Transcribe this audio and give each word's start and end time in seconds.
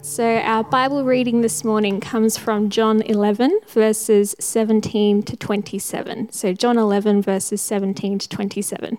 So, 0.00 0.36
our 0.38 0.62
Bible 0.62 1.02
reading 1.02 1.40
this 1.40 1.64
morning 1.64 2.00
comes 2.00 2.38
from 2.38 2.70
John 2.70 3.02
11, 3.02 3.60
verses 3.66 4.36
17 4.38 5.24
to 5.24 5.36
27. 5.36 6.30
So, 6.30 6.52
John 6.52 6.78
11, 6.78 7.20
verses 7.20 7.60
17 7.60 8.20
to 8.20 8.28
27. 8.28 8.98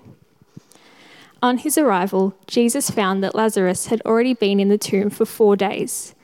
On 1.42 1.58
his 1.58 1.78
arrival, 1.78 2.36
Jesus 2.48 2.90
found 2.90 3.24
that 3.24 3.34
Lazarus 3.34 3.88
had 3.88 4.02
already 4.02 4.34
been 4.34 4.60
in 4.60 4.68
the 4.68 4.78
tomb 4.78 5.10
for 5.10 5.26
four 5.26 5.56
days. 5.56 6.16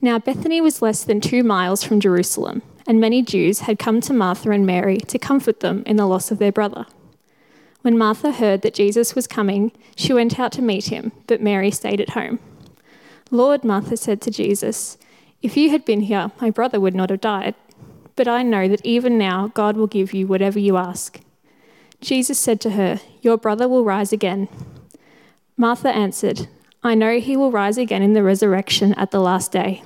Now, 0.00 0.20
Bethany 0.20 0.60
was 0.60 0.80
less 0.80 1.02
than 1.02 1.20
two 1.20 1.42
miles 1.42 1.82
from 1.82 1.98
Jerusalem, 1.98 2.62
and 2.86 3.00
many 3.00 3.22
Jews 3.22 3.60
had 3.60 3.80
come 3.80 4.00
to 4.02 4.12
Martha 4.12 4.52
and 4.52 4.64
Mary 4.64 4.98
to 4.98 5.18
comfort 5.18 5.58
them 5.58 5.82
in 5.86 5.96
the 5.96 6.06
loss 6.06 6.30
of 6.30 6.38
their 6.38 6.52
brother. 6.52 6.86
When 7.82 7.98
Martha 7.98 8.30
heard 8.30 8.62
that 8.62 8.74
Jesus 8.74 9.16
was 9.16 9.26
coming, 9.26 9.72
she 9.96 10.12
went 10.12 10.38
out 10.38 10.52
to 10.52 10.62
meet 10.62 10.86
him, 10.86 11.10
but 11.26 11.42
Mary 11.42 11.72
stayed 11.72 12.00
at 12.00 12.10
home. 12.10 12.38
Lord, 13.30 13.64
Martha 13.64 13.96
said 13.96 14.20
to 14.22 14.30
Jesus, 14.30 14.98
If 15.40 15.56
you 15.56 15.70
had 15.70 15.84
been 15.84 16.00
here, 16.00 16.32
my 16.40 16.50
brother 16.50 16.80
would 16.80 16.94
not 16.94 17.10
have 17.10 17.20
died. 17.20 17.54
But 18.16 18.28
I 18.28 18.42
know 18.42 18.68
that 18.68 18.84
even 18.84 19.16
now 19.16 19.48
God 19.54 19.76
will 19.76 19.86
give 19.86 20.12
you 20.12 20.26
whatever 20.26 20.58
you 20.58 20.76
ask. 20.76 21.20
Jesus 22.00 22.38
said 22.38 22.60
to 22.62 22.70
her, 22.70 23.00
Your 23.22 23.36
brother 23.36 23.68
will 23.68 23.84
rise 23.84 24.12
again. 24.12 24.48
Martha 25.56 25.90
answered, 25.90 26.48
I 26.82 26.94
know 26.94 27.20
he 27.20 27.36
will 27.36 27.52
rise 27.52 27.78
again 27.78 28.02
in 28.02 28.14
the 28.14 28.22
resurrection 28.22 28.94
at 28.94 29.10
the 29.10 29.20
last 29.20 29.52
day. 29.52 29.82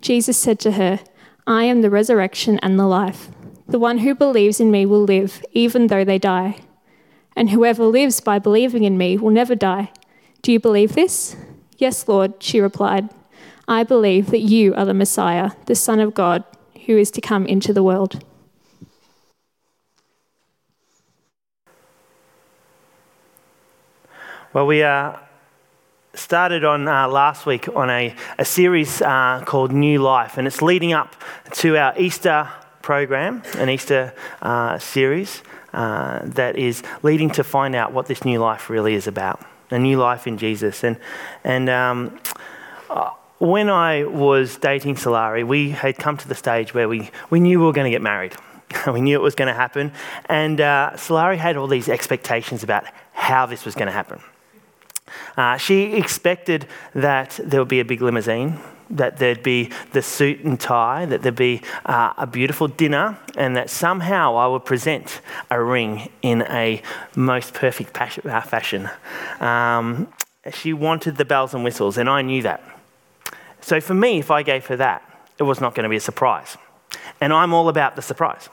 Jesus 0.00 0.36
said 0.36 0.58
to 0.60 0.72
her, 0.72 1.00
I 1.46 1.64
am 1.64 1.80
the 1.80 1.90
resurrection 1.90 2.58
and 2.60 2.78
the 2.78 2.86
life. 2.86 3.28
The 3.68 3.78
one 3.78 3.98
who 3.98 4.14
believes 4.14 4.60
in 4.60 4.70
me 4.70 4.84
will 4.84 5.04
live, 5.04 5.44
even 5.52 5.86
though 5.86 6.04
they 6.04 6.18
die. 6.18 6.60
And 7.34 7.50
whoever 7.50 7.84
lives 7.84 8.20
by 8.20 8.38
believing 8.38 8.84
in 8.84 8.98
me 8.98 9.16
will 9.16 9.30
never 9.30 9.54
die. 9.54 9.90
Do 10.42 10.52
you 10.52 10.60
believe 10.60 10.94
this? 10.94 11.36
Yes, 11.78 12.06
Lord, 12.06 12.34
she 12.42 12.60
replied. 12.60 13.08
I 13.66 13.84
believe 13.84 14.30
that 14.30 14.40
you 14.40 14.74
are 14.74 14.84
the 14.84 14.94
Messiah, 14.94 15.52
the 15.66 15.74
Son 15.74 16.00
of 16.00 16.14
God, 16.14 16.44
who 16.86 16.98
is 16.98 17.10
to 17.12 17.20
come 17.20 17.46
into 17.46 17.72
the 17.72 17.82
world. 17.82 18.24
Well, 24.52 24.66
we 24.66 24.82
uh, 24.82 25.16
started 26.14 26.64
on 26.64 26.86
uh, 26.86 27.08
last 27.08 27.46
week 27.46 27.68
on 27.74 27.88
a, 27.88 28.14
a 28.38 28.44
series 28.44 29.00
uh, 29.00 29.42
called 29.46 29.72
New 29.72 30.00
Life, 30.00 30.36
and 30.36 30.46
it's 30.46 30.60
leading 30.60 30.92
up 30.92 31.16
to 31.52 31.78
our 31.78 31.98
Easter 31.98 32.50
program, 32.82 33.42
an 33.56 33.70
Easter 33.70 34.12
uh, 34.42 34.78
series 34.78 35.42
uh, 35.72 36.20
that 36.24 36.58
is 36.58 36.82
leading 37.02 37.30
to 37.30 37.44
find 37.44 37.74
out 37.74 37.92
what 37.92 38.06
this 38.06 38.24
new 38.24 38.38
life 38.38 38.68
really 38.68 38.94
is 38.94 39.06
about 39.06 39.40
a 39.72 39.78
new 39.78 39.98
life 39.98 40.26
in 40.26 40.38
Jesus. 40.38 40.84
And, 40.84 40.98
and 41.44 41.68
um, 41.68 42.20
uh, 42.90 43.10
when 43.38 43.68
I 43.68 44.04
was 44.04 44.56
dating 44.56 44.96
Solari, 44.96 45.46
we 45.46 45.70
had 45.70 45.96
come 45.96 46.16
to 46.16 46.28
the 46.28 46.34
stage 46.34 46.74
where 46.74 46.88
we, 46.88 47.10
we 47.30 47.40
knew 47.40 47.58
we 47.58 47.66
were 47.66 47.72
going 47.72 47.86
to 47.86 47.90
get 47.90 48.02
married. 48.02 48.34
we 48.92 49.00
knew 49.00 49.16
it 49.16 49.22
was 49.22 49.34
going 49.34 49.48
to 49.48 49.54
happen. 49.54 49.92
And 50.26 50.60
uh, 50.60 50.92
Solari 50.94 51.36
had 51.36 51.56
all 51.56 51.66
these 51.66 51.88
expectations 51.88 52.62
about 52.62 52.84
how 53.12 53.46
this 53.46 53.64
was 53.64 53.74
going 53.74 53.86
to 53.86 53.92
happen. 53.92 54.20
Uh, 55.36 55.56
she 55.56 55.94
expected 55.94 56.66
that 56.94 57.38
there 57.42 57.60
would 57.60 57.68
be 57.68 57.80
a 57.80 57.84
big 57.84 58.00
limousine, 58.00 58.58
that 58.92 59.16
there'd 59.16 59.42
be 59.42 59.70
the 59.92 60.02
suit 60.02 60.40
and 60.40 60.60
tie, 60.60 61.06
that 61.06 61.22
there'd 61.22 61.34
be 61.34 61.62
uh, 61.86 62.12
a 62.16 62.26
beautiful 62.26 62.68
dinner, 62.68 63.18
and 63.36 63.56
that 63.56 63.70
somehow 63.70 64.36
I 64.36 64.46
would 64.46 64.64
present 64.64 65.20
a 65.50 65.62
ring 65.62 66.10
in 66.20 66.42
a 66.42 66.82
most 67.16 67.54
perfect 67.54 67.98
uh, 67.98 68.40
fashion. 68.42 68.88
Um, 69.40 70.12
she 70.52 70.72
wanted 70.72 71.16
the 71.16 71.24
bells 71.24 71.54
and 71.54 71.64
whistles, 71.64 71.96
and 71.98 72.08
I 72.08 72.22
knew 72.22 72.42
that. 72.42 72.62
So 73.60 73.80
for 73.80 73.94
me, 73.94 74.18
if 74.18 74.30
I 74.30 74.42
gave 74.42 74.66
her 74.66 74.76
that, 74.76 75.02
it 75.38 75.44
was 75.44 75.60
not 75.60 75.74
going 75.74 75.84
to 75.84 75.88
be 75.88 75.96
a 75.96 76.00
surprise. 76.00 76.56
And 77.20 77.32
I'm 77.32 77.54
all 77.54 77.68
about 77.68 77.96
the 77.96 78.02
surprise. 78.02 78.48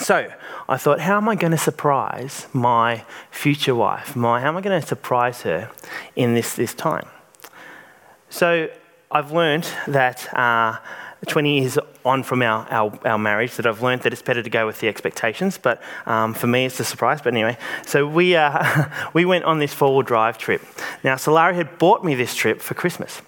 So 0.00 0.30
I 0.68 0.76
thought, 0.76 1.00
how 1.00 1.16
am 1.16 1.28
I 1.28 1.36
going 1.36 1.52
to 1.52 1.58
surprise 1.58 2.46
my 2.52 3.04
future 3.30 3.74
wife? 3.74 4.16
My, 4.16 4.40
how 4.40 4.48
am 4.48 4.56
I 4.56 4.60
going 4.60 4.80
to 4.80 4.86
surprise 4.86 5.42
her 5.42 5.70
in 6.16 6.34
this, 6.34 6.54
this 6.54 6.74
time? 6.74 7.06
So 8.28 8.68
I've 9.10 9.30
learned 9.30 9.68
that 9.86 10.32
uh, 10.34 10.78
20 11.26 11.60
years 11.60 11.78
on 12.04 12.22
from 12.22 12.42
our, 12.42 12.66
our, 12.70 12.98
our, 13.06 13.18
marriage 13.18 13.56
that 13.56 13.66
I've 13.66 13.82
learned 13.82 14.02
that 14.02 14.12
it's 14.12 14.22
better 14.22 14.42
to 14.42 14.50
go 14.50 14.66
with 14.66 14.80
the 14.80 14.88
expectations, 14.88 15.58
but 15.58 15.82
um, 16.06 16.34
for 16.34 16.46
me 16.46 16.66
it's 16.66 16.78
a 16.80 16.84
surprise. 16.84 17.20
But 17.22 17.32
anyway, 17.32 17.56
so 17.86 18.06
we, 18.06 18.36
uh, 18.36 18.88
we 19.14 19.24
went 19.24 19.44
on 19.44 19.58
this 19.58 19.72
four 19.72 19.92
wheel 19.92 20.02
drive 20.02 20.38
trip. 20.38 20.62
Now, 21.04 21.14
Solari 21.14 21.54
had 21.54 21.78
bought 21.78 22.04
me 22.04 22.14
this 22.14 22.34
trip 22.34 22.60
for 22.60 22.74
Christmas. 22.74 23.22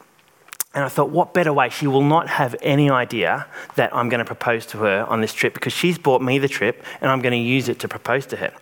And 0.74 0.84
I 0.84 0.88
thought, 0.88 1.10
what 1.10 1.32
better 1.32 1.52
way? 1.52 1.70
She 1.70 1.86
will 1.86 2.04
not 2.04 2.28
have 2.28 2.54
any 2.60 2.90
idea 2.90 3.46
that 3.76 3.94
I'm 3.94 4.08
going 4.08 4.18
to 4.18 4.24
propose 4.24 4.66
to 4.66 4.78
her 4.78 5.04
on 5.08 5.20
this 5.20 5.32
trip 5.32 5.54
because 5.54 5.72
she's 5.72 5.98
bought 5.98 6.20
me 6.20 6.38
the 6.38 6.46
trip 6.46 6.84
and 7.00 7.10
I'm 7.10 7.20
going 7.22 7.32
to 7.32 7.38
use 7.38 7.68
it 7.68 7.80
to 7.80 7.88
propose 7.88 8.26
to 8.26 8.36
her. 8.36 8.52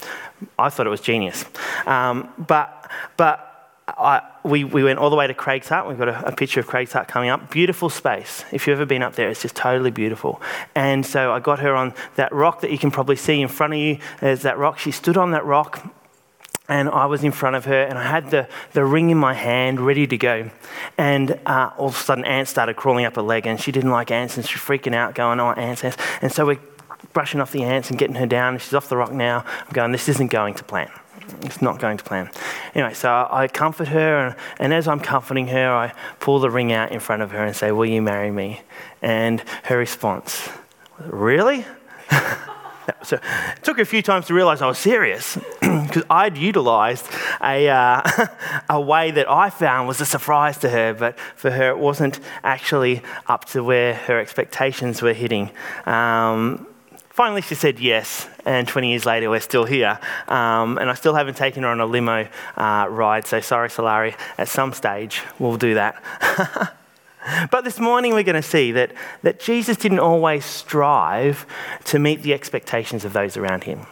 I 0.58 0.70
thought 0.70 0.86
it 0.86 0.90
was 0.90 1.00
genius. 1.00 1.44
Um, 1.84 2.32
but, 2.38 2.90
but 3.16 3.45
I, 3.88 4.20
we, 4.42 4.64
we 4.64 4.82
went 4.82 4.98
all 4.98 5.10
the 5.10 5.16
way 5.16 5.28
to 5.28 5.34
Craig's 5.34 5.68
Hut. 5.68 5.86
We've 5.86 5.96
got 5.96 6.08
a, 6.08 6.28
a, 6.28 6.32
picture 6.32 6.58
of 6.58 6.66
Craig's 6.66 6.92
Hut 6.92 7.06
coming 7.06 7.30
up. 7.30 7.52
Beautiful 7.52 7.88
space. 7.88 8.44
If 8.50 8.66
you've 8.66 8.76
ever 8.78 8.84
been 8.84 9.02
up 9.02 9.14
there, 9.14 9.28
it's 9.28 9.42
just 9.42 9.54
totally 9.54 9.92
beautiful. 9.92 10.42
And 10.74 11.06
so 11.06 11.32
I 11.32 11.38
got 11.38 11.60
her 11.60 11.72
on 11.74 11.94
that 12.16 12.32
rock 12.32 12.62
that 12.62 12.72
you 12.72 12.78
can 12.78 12.90
probably 12.90 13.14
see 13.14 13.40
in 13.40 13.46
front 13.46 13.74
of 13.74 13.78
you. 13.78 13.98
There's 14.20 14.42
that 14.42 14.58
rock. 14.58 14.80
She 14.80 14.90
stood 14.90 15.16
on 15.16 15.30
that 15.30 15.44
rock, 15.44 15.94
and 16.68 16.88
I 16.88 17.06
was 17.06 17.22
in 17.22 17.30
front 17.30 17.54
of 17.54 17.66
her, 17.66 17.80
and 17.80 17.96
I 17.96 18.02
had 18.02 18.32
the, 18.32 18.48
the 18.72 18.84
ring 18.84 19.10
in 19.10 19.18
my 19.18 19.34
hand 19.34 19.80
ready 19.80 20.08
to 20.08 20.18
go. 20.18 20.50
And 20.98 21.38
uh, 21.46 21.70
all 21.78 21.86
of 21.86 21.94
a 21.94 21.98
sudden, 21.98 22.24
ants 22.24 22.50
started 22.50 22.74
crawling 22.74 23.04
up 23.04 23.14
her 23.14 23.22
leg, 23.22 23.46
and 23.46 23.60
she 23.60 23.70
didn't 23.70 23.92
like 23.92 24.10
ants, 24.10 24.36
and 24.36 24.44
she's 24.44 24.60
freaking 24.60 24.96
out, 24.96 25.14
going, 25.14 25.38
Oh, 25.38 25.52
ants, 25.52 25.84
ants. 25.84 25.96
And 26.22 26.32
so 26.32 26.44
we're 26.44 26.58
brushing 27.12 27.40
off 27.40 27.52
the 27.52 27.62
ants 27.62 27.90
and 27.90 27.98
getting 28.00 28.16
her 28.16 28.26
down. 28.26 28.54
and 28.54 28.62
She's 28.62 28.74
off 28.74 28.88
the 28.88 28.96
rock 28.96 29.12
now. 29.12 29.44
I'm 29.46 29.72
going, 29.72 29.92
This 29.92 30.08
isn't 30.08 30.32
going 30.32 30.54
to 30.54 30.64
plan. 30.64 30.90
It's 31.42 31.62
not 31.62 31.78
going 31.78 31.96
to 31.96 32.04
plan. 32.04 32.30
Anyway, 32.74 32.94
so 32.94 33.28
I 33.30 33.48
comfort 33.48 33.88
her, 33.88 34.26
and, 34.26 34.36
and, 34.58 34.74
as 34.74 34.88
I'm 34.88 35.00
comforting 35.00 35.48
her, 35.48 35.70
I 35.72 35.92
pull 36.20 36.38
the 36.40 36.50
ring 36.50 36.72
out 36.72 36.92
in 36.92 37.00
front 37.00 37.22
of 37.22 37.30
her 37.32 37.44
and 37.44 37.54
say, 37.54 37.72
Will 37.72 37.86
you 37.86 38.02
marry 38.02 38.30
me? 38.30 38.60
And 39.02 39.42
her 39.64 39.78
response, 39.78 40.48
Really? 40.98 41.64
so 43.02 43.16
it 43.16 43.62
took 43.62 43.76
her 43.76 43.82
a 43.82 43.86
few 43.86 44.02
times 44.02 44.26
to 44.26 44.34
realize 44.34 44.62
I 44.62 44.66
was 44.66 44.78
serious 44.78 45.36
because 45.60 46.04
I'd 46.08 46.36
utilized 46.36 47.06
a, 47.42 47.68
uh, 47.68 48.02
a 48.70 48.80
way 48.80 49.10
that 49.10 49.30
I 49.30 49.50
found 49.50 49.88
was 49.88 50.00
a 50.00 50.06
surprise 50.06 50.58
to 50.58 50.70
her, 50.70 50.94
but 50.94 51.18
for 51.34 51.50
her, 51.50 51.70
it 51.70 51.78
wasn't 51.78 52.20
actually 52.42 53.02
up 53.26 53.44
to 53.46 53.62
where 53.62 53.94
her 53.94 54.18
expectations 54.18 55.02
were 55.02 55.12
hitting. 55.12 55.50
Um, 55.84 56.66
Finally, 57.16 57.40
she 57.40 57.54
said 57.54 57.80
yes, 57.80 58.28
and 58.44 58.68
20 58.68 58.90
years 58.90 59.06
later, 59.06 59.30
we're 59.30 59.40
still 59.40 59.64
here. 59.64 59.98
Um, 60.28 60.76
and 60.76 60.90
I 60.90 60.92
still 60.92 61.14
haven't 61.14 61.38
taken 61.38 61.62
her 61.62 61.70
on 61.70 61.80
a 61.80 61.86
limo 61.86 62.28
uh, 62.58 62.86
ride, 62.90 63.26
so 63.26 63.40
sorry, 63.40 63.70
Solari. 63.70 64.14
At 64.36 64.48
some 64.48 64.74
stage, 64.74 65.22
we'll 65.38 65.56
do 65.56 65.72
that. 65.72 66.02
but 67.50 67.64
this 67.64 67.80
morning, 67.80 68.12
we're 68.12 68.22
going 68.22 68.34
to 68.36 68.46
see 68.46 68.70
that, 68.72 68.92
that 69.22 69.40
Jesus 69.40 69.78
didn't 69.78 70.00
always 70.00 70.44
strive 70.44 71.46
to 71.84 71.98
meet 71.98 72.22
the 72.22 72.34
expectations 72.34 73.02
of 73.02 73.14
those 73.14 73.38
around 73.38 73.64
him. 73.64 73.86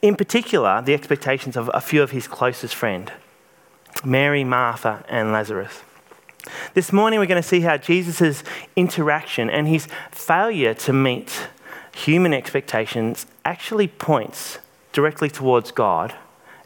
In 0.00 0.14
particular, 0.14 0.80
the 0.80 0.94
expectations 0.94 1.56
of 1.56 1.68
a 1.74 1.80
few 1.80 2.00
of 2.00 2.12
his 2.12 2.28
closest 2.28 2.76
friends 2.76 3.10
Mary, 4.04 4.44
Martha, 4.44 5.04
and 5.08 5.32
Lazarus. 5.32 5.82
This 6.74 6.92
morning, 6.92 7.18
we're 7.18 7.26
going 7.26 7.42
to 7.42 7.48
see 7.48 7.62
how 7.62 7.76
Jesus' 7.76 8.44
interaction 8.76 9.50
and 9.50 9.66
his 9.66 9.88
failure 10.12 10.74
to 10.74 10.92
meet 10.92 11.48
human 11.98 12.32
expectations 12.32 13.26
actually 13.44 13.88
points 13.88 14.58
directly 14.92 15.28
towards 15.28 15.72
God 15.72 16.14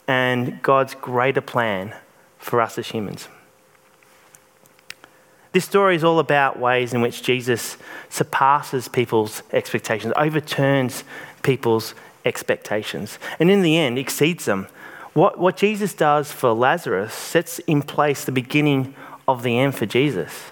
and 0.07 0.61
God's 0.63 0.95
greater 0.95 1.41
plan 1.41 1.95
for 2.39 2.61
us 2.61 2.77
as 2.77 2.89
humans. 2.89 3.29
This 5.53 5.65
story 5.65 5.97
is 5.97 6.05
all 6.05 6.19
about 6.19 6.59
ways 6.59 6.93
in 6.93 7.01
which 7.01 7.23
Jesus 7.23 7.77
surpasses 8.09 8.89
people's 8.89 9.43
expectations, 9.53 10.13
overturns 10.17 11.05
people's 11.43 11.95
expectations, 12.25 13.19
and 13.39 13.51
in 13.51 13.63
the 13.63 13.79
end 13.79 13.99
exceeds 13.99 14.45
them. 14.45 14.67
What, 15.13 15.39
what 15.39 15.57
Jesus 15.57 15.95
does 15.95 16.31
for 16.31 16.53
Lazarus 16.53 17.13
sets 17.13 17.59
in 17.61 17.83
place 17.83 18.25
the 18.25 18.33
beginning 18.33 18.95
of 19.29 19.43
the 19.43 19.59
end 19.59 19.75
for 19.75 19.87
Jesus. 19.87 20.52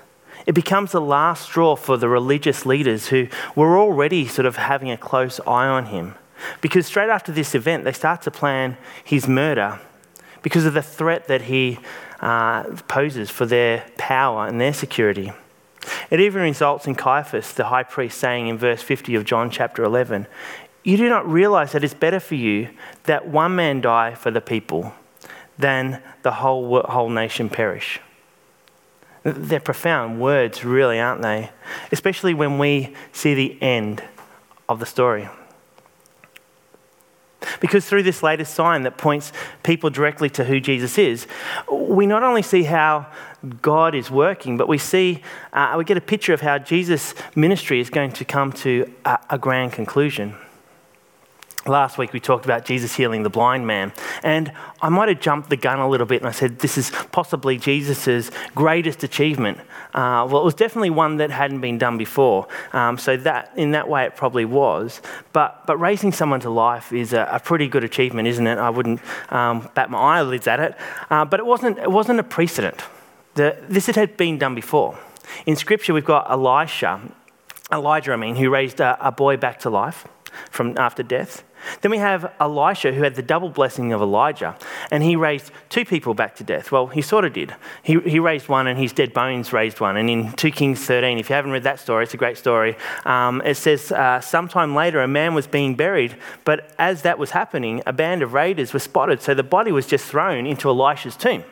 It 0.50 0.54
becomes 0.54 0.90
the 0.90 1.00
last 1.00 1.44
straw 1.44 1.76
for 1.76 1.96
the 1.96 2.08
religious 2.08 2.66
leaders 2.66 3.06
who 3.06 3.28
were 3.54 3.78
already 3.78 4.26
sort 4.26 4.46
of 4.46 4.56
having 4.56 4.90
a 4.90 4.96
close 4.96 5.38
eye 5.46 5.68
on 5.68 5.86
him. 5.86 6.16
Because 6.60 6.86
straight 6.86 7.08
after 7.08 7.30
this 7.30 7.54
event, 7.54 7.84
they 7.84 7.92
start 7.92 8.22
to 8.22 8.32
plan 8.32 8.76
his 9.04 9.28
murder 9.28 9.78
because 10.42 10.66
of 10.66 10.74
the 10.74 10.82
threat 10.82 11.28
that 11.28 11.42
he 11.42 11.78
uh, 12.18 12.64
poses 12.88 13.30
for 13.30 13.46
their 13.46 13.86
power 13.96 14.48
and 14.48 14.60
their 14.60 14.72
security. 14.72 15.32
It 16.10 16.18
even 16.18 16.42
results 16.42 16.88
in 16.88 16.96
Caiaphas, 16.96 17.52
the 17.52 17.66
high 17.66 17.84
priest, 17.84 18.18
saying 18.18 18.48
in 18.48 18.58
verse 18.58 18.82
50 18.82 19.14
of 19.14 19.24
John 19.24 19.50
chapter 19.50 19.84
11, 19.84 20.26
You 20.82 20.96
do 20.96 21.08
not 21.08 21.30
realize 21.30 21.70
that 21.70 21.84
it's 21.84 21.94
better 21.94 22.18
for 22.18 22.34
you 22.34 22.70
that 23.04 23.28
one 23.28 23.54
man 23.54 23.80
die 23.80 24.14
for 24.14 24.32
the 24.32 24.40
people 24.40 24.94
than 25.56 26.02
the 26.22 26.32
whole, 26.32 26.82
whole 26.82 27.08
nation 27.08 27.50
perish. 27.50 28.00
They're 29.22 29.60
profound 29.60 30.20
words, 30.20 30.64
really, 30.64 30.98
aren't 30.98 31.22
they? 31.22 31.50
Especially 31.92 32.32
when 32.34 32.58
we 32.58 32.94
see 33.12 33.34
the 33.34 33.60
end 33.62 34.02
of 34.68 34.80
the 34.80 34.86
story. 34.86 35.28
Because 37.60 37.86
through 37.86 38.02
this 38.02 38.22
latest 38.22 38.54
sign 38.54 38.82
that 38.82 38.96
points 38.96 39.32
people 39.62 39.90
directly 39.90 40.30
to 40.30 40.44
who 40.44 40.60
Jesus 40.60 40.98
is, 40.98 41.26
we 41.70 42.06
not 42.06 42.22
only 42.22 42.42
see 42.42 42.64
how 42.64 43.06
God 43.62 43.94
is 43.94 44.10
working, 44.10 44.56
but 44.56 44.68
we 44.68 44.78
see, 44.78 45.22
uh, 45.52 45.74
we 45.76 45.84
get 45.84 45.96
a 45.96 46.02
picture 46.02 46.34
of 46.34 46.40
how 46.42 46.58
Jesus' 46.58 47.14
ministry 47.34 47.80
is 47.80 47.90
going 47.90 48.12
to 48.12 48.24
come 48.24 48.52
to 48.52 48.92
a, 49.04 49.18
a 49.30 49.38
grand 49.38 49.72
conclusion. 49.72 50.34
Last 51.66 51.98
week 51.98 52.14
we 52.14 52.20
talked 52.20 52.46
about 52.46 52.64
Jesus 52.64 52.96
healing 52.96 53.22
the 53.22 53.28
blind 53.28 53.66
man, 53.66 53.92
and 54.22 54.50
I 54.80 54.88
might 54.88 55.08
have 55.10 55.20
jumped 55.20 55.50
the 55.50 55.56
gun 55.56 55.78
a 55.78 55.86
little 55.86 56.06
bit 56.06 56.22
and 56.22 56.28
I 56.28 56.32
said 56.32 56.60
this 56.60 56.78
is 56.78 56.90
possibly 57.12 57.58
Jesus' 57.58 58.30
greatest 58.54 59.04
achievement. 59.04 59.58
Uh, 59.92 60.26
well, 60.30 60.40
it 60.40 60.44
was 60.44 60.54
definitely 60.54 60.88
one 60.88 61.18
that 61.18 61.30
hadn't 61.30 61.60
been 61.60 61.76
done 61.76 61.98
before, 61.98 62.48
um, 62.72 62.96
so 62.96 63.14
that 63.18 63.52
in 63.56 63.72
that 63.72 63.88
way 63.88 64.04
it 64.04 64.16
probably 64.16 64.46
was. 64.46 65.02
But 65.34 65.66
but 65.66 65.76
raising 65.76 66.12
someone 66.12 66.40
to 66.40 66.50
life 66.50 66.94
is 66.94 67.12
a, 67.12 67.28
a 67.30 67.38
pretty 67.38 67.68
good 67.68 67.84
achievement, 67.84 68.26
isn't 68.26 68.46
it? 68.46 68.56
I 68.56 68.70
wouldn't 68.70 69.02
um, 69.30 69.68
bat 69.74 69.90
my 69.90 69.98
eyelids 69.98 70.46
at 70.46 70.60
it, 70.60 70.74
uh, 71.10 71.26
but 71.26 71.40
it 71.40 71.46
wasn't 71.46 71.78
it 71.78 71.90
wasn't 71.90 72.20
a 72.20 72.24
precedent. 72.24 72.82
The, 73.34 73.58
this 73.68 73.86
had 73.86 74.16
been 74.16 74.38
done 74.38 74.54
before. 74.54 74.98
In 75.44 75.56
Scripture, 75.56 75.92
we've 75.92 76.04
got 76.06 76.30
Elisha, 76.30 77.00
Elijah, 77.70 78.12
I 78.12 78.16
mean, 78.16 78.36
who 78.36 78.48
raised 78.48 78.80
a, 78.80 78.96
a 79.06 79.12
boy 79.12 79.36
back 79.36 79.60
to 79.60 79.70
life 79.70 80.06
from 80.50 80.76
after 80.78 81.02
death. 81.02 81.44
Then 81.80 81.90
we 81.90 81.98
have 81.98 82.32
Elisha, 82.40 82.92
who 82.92 83.02
had 83.02 83.14
the 83.14 83.22
double 83.22 83.48
blessing 83.48 83.92
of 83.92 84.00
Elijah, 84.00 84.56
and 84.90 85.02
he 85.02 85.16
raised 85.16 85.50
two 85.68 85.84
people 85.84 86.14
back 86.14 86.34
to 86.36 86.44
death. 86.44 86.72
Well, 86.72 86.86
he 86.86 87.02
sort 87.02 87.24
of 87.24 87.32
did. 87.32 87.54
He, 87.82 87.98
he 88.00 88.18
raised 88.18 88.48
one, 88.48 88.66
and 88.66 88.78
his 88.78 88.92
dead 88.92 89.12
bones 89.12 89.52
raised 89.52 89.80
one. 89.80 89.96
And 89.96 90.08
in 90.08 90.32
2 90.32 90.50
Kings 90.50 90.84
13, 90.84 91.18
if 91.18 91.28
you 91.28 91.34
haven't 91.34 91.52
read 91.52 91.64
that 91.64 91.80
story, 91.80 92.04
it's 92.04 92.14
a 92.14 92.18
great 92.18 92.38
story. 92.38 92.76
Um, 93.04 93.42
it 93.44 93.56
says, 93.56 93.92
uh, 93.92 94.20
Sometime 94.20 94.74
later, 94.74 95.00
a 95.00 95.08
man 95.08 95.34
was 95.34 95.46
being 95.46 95.74
buried, 95.74 96.16
but 96.44 96.72
as 96.78 97.02
that 97.02 97.18
was 97.18 97.30
happening, 97.30 97.82
a 97.86 97.92
band 97.92 98.22
of 98.22 98.32
raiders 98.32 98.72
were 98.72 98.78
spotted, 98.78 99.22
so 99.22 99.34
the 99.34 99.42
body 99.42 99.72
was 99.72 99.86
just 99.86 100.04
thrown 100.06 100.46
into 100.46 100.68
Elisha's 100.68 101.16
tomb. 101.16 101.44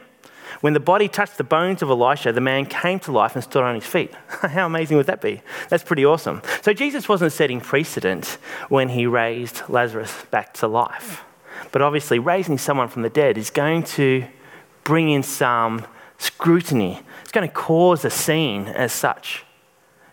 When 0.60 0.72
the 0.72 0.80
body 0.80 1.08
touched 1.08 1.38
the 1.38 1.44
bones 1.44 1.82
of 1.82 1.90
Elisha, 1.90 2.32
the 2.32 2.40
man 2.40 2.66
came 2.66 2.98
to 3.00 3.12
life 3.12 3.34
and 3.34 3.44
stood 3.44 3.62
on 3.62 3.74
his 3.74 3.86
feet. 3.86 4.12
How 4.28 4.66
amazing 4.66 4.96
would 4.96 5.06
that 5.06 5.20
be? 5.20 5.42
That's 5.68 5.84
pretty 5.84 6.04
awesome. 6.04 6.42
So 6.62 6.72
Jesus 6.72 7.08
wasn't 7.08 7.32
setting 7.32 7.60
precedent 7.60 8.38
when 8.68 8.90
he 8.90 9.06
raised 9.06 9.62
Lazarus 9.68 10.24
back 10.30 10.54
to 10.54 10.66
life. 10.66 11.24
But 11.72 11.82
obviously, 11.82 12.18
raising 12.18 12.58
someone 12.58 12.88
from 12.88 13.02
the 13.02 13.10
dead 13.10 13.36
is 13.36 13.50
going 13.50 13.82
to 13.84 14.24
bring 14.84 15.10
in 15.10 15.22
some 15.22 15.86
scrutiny. 16.18 17.00
It's 17.22 17.32
going 17.32 17.48
to 17.48 17.54
cause 17.54 18.04
a 18.04 18.10
scene 18.10 18.68
as 18.68 18.92
such 18.92 19.44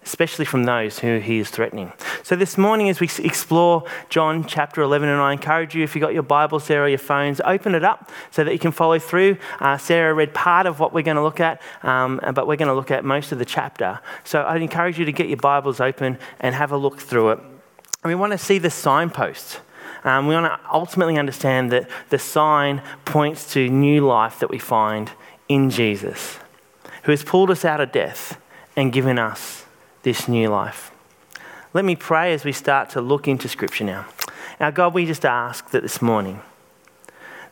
especially 0.06 0.46
from 0.46 0.64
those 0.64 1.00
who 1.00 1.20
he 1.20 1.40
is 1.40 1.50
threatening. 1.50 1.92
So, 2.24 2.36
this 2.36 2.58
morning, 2.58 2.90
as 2.90 3.00
we 3.00 3.10
explore 3.20 3.84
John 4.10 4.46
chapter 4.46 4.82
11, 4.82 5.10
and 5.10 5.20
I 5.20 5.34
encourage 5.34 5.76
you, 5.76 5.84
if 5.84 5.96
you've 5.96 6.02
got 6.02 6.14
your 6.14 6.24
Bibles 6.24 6.68
there 6.68 6.84
or 6.84 6.88
your 6.88 7.00
phones, 7.00 7.42
open 7.44 7.76
it 7.76 7.84
up 7.84 8.12
so 8.32 8.44
that 8.44 8.54
you 8.54 8.60
can 8.60 8.72
follow 8.72 9.00
through. 9.00 9.38
Uh, 9.60 9.78
Sarah 9.78 10.14
read 10.14 10.34
part 10.34 10.68
of 10.68 10.80
what 10.80 10.94
we're 10.94 11.04
going 11.04 11.18
to 11.18 11.24
look 11.24 11.40
at, 11.40 11.62
um, 11.84 12.22
but 12.34 12.48
we're 12.48 12.56
going 12.56 12.70
to 12.70 12.74
look 12.74 12.92
at 12.92 13.04
most 13.04 13.32
of 13.32 13.40
the 13.40 13.46
chapter. 13.46 14.00
So, 14.24 14.44
I'd 14.44 14.62
encourage 14.62 15.00
you 15.00 15.06
to 15.06 15.12
get 15.12 15.28
your 15.28 15.38
Bibles 15.38 15.80
open 15.80 16.18
and 16.40 16.54
have 16.56 16.72
a 16.72 16.78
look 16.78 17.00
through 17.00 17.32
it. 17.32 17.40
And 17.40 18.10
we 18.10 18.16
want 18.16 18.32
to 18.32 18.38
see 18.38 18.60
the 18.60 18.70
signposts. 18.70 19.60
Um, 20.04 20.28
we 20.28 20.36
want 20.36 20.46
to 20.46 20.70
ultimately 20.72 21.18
understand 21.18 21.72
that 21.72 21.90
the 22.10 22.20
sign 22.20 22.84
points 23.06 23.52
to 23.54 23.68
new 23.68 24.06
life 24.06 24.40
that 24.40 24.52
we 24.52 24.60
find 24.60 25.12
in 25.50 25.72
Jesus, 25.72 26.38
who 27.04 27.12
has 27.12 27.24
pulled 27.24 27.50
us 27.50 27.66
out 27.66 27.82
of 27.82 27.92
death 27.92 28.40
and 28.76 28.94
given 28.94 29.18
us 29.18 29.65
this 30.06 30.28
new 30.28 30.48
life. 30.48 30.92
Let 31.74 31.84
me 31.84 31.96
pray 31.96 32.32
as 32.32 32.46
we 32.46 32.52
start 32.54 32.92
to 32.92 33.02
look 33.02 33.28
into 33.28 33.50
Scripture 33.50 33.84
now. 33.84 34.06
Our 34.60 34.72
God, 34.72 34.94
we 34.94 35.06
just 35.06 35.26
ask 35.26 35.72
that 35.72 35.82
this 35.82 36.02
morning 36.02 36.42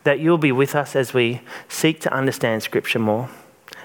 that 0.04 0.20
you'll 0.20 0.38
be 0.38 0.52
with 0.52 0.74
us 0.74 0.94
as 0.94 1.12
we 1.12 1.40
seek 1.68 2.00
to 2.02 2.12
understand 2.12 2.62
Scripture 2.62 3.00
more 3.00 3.28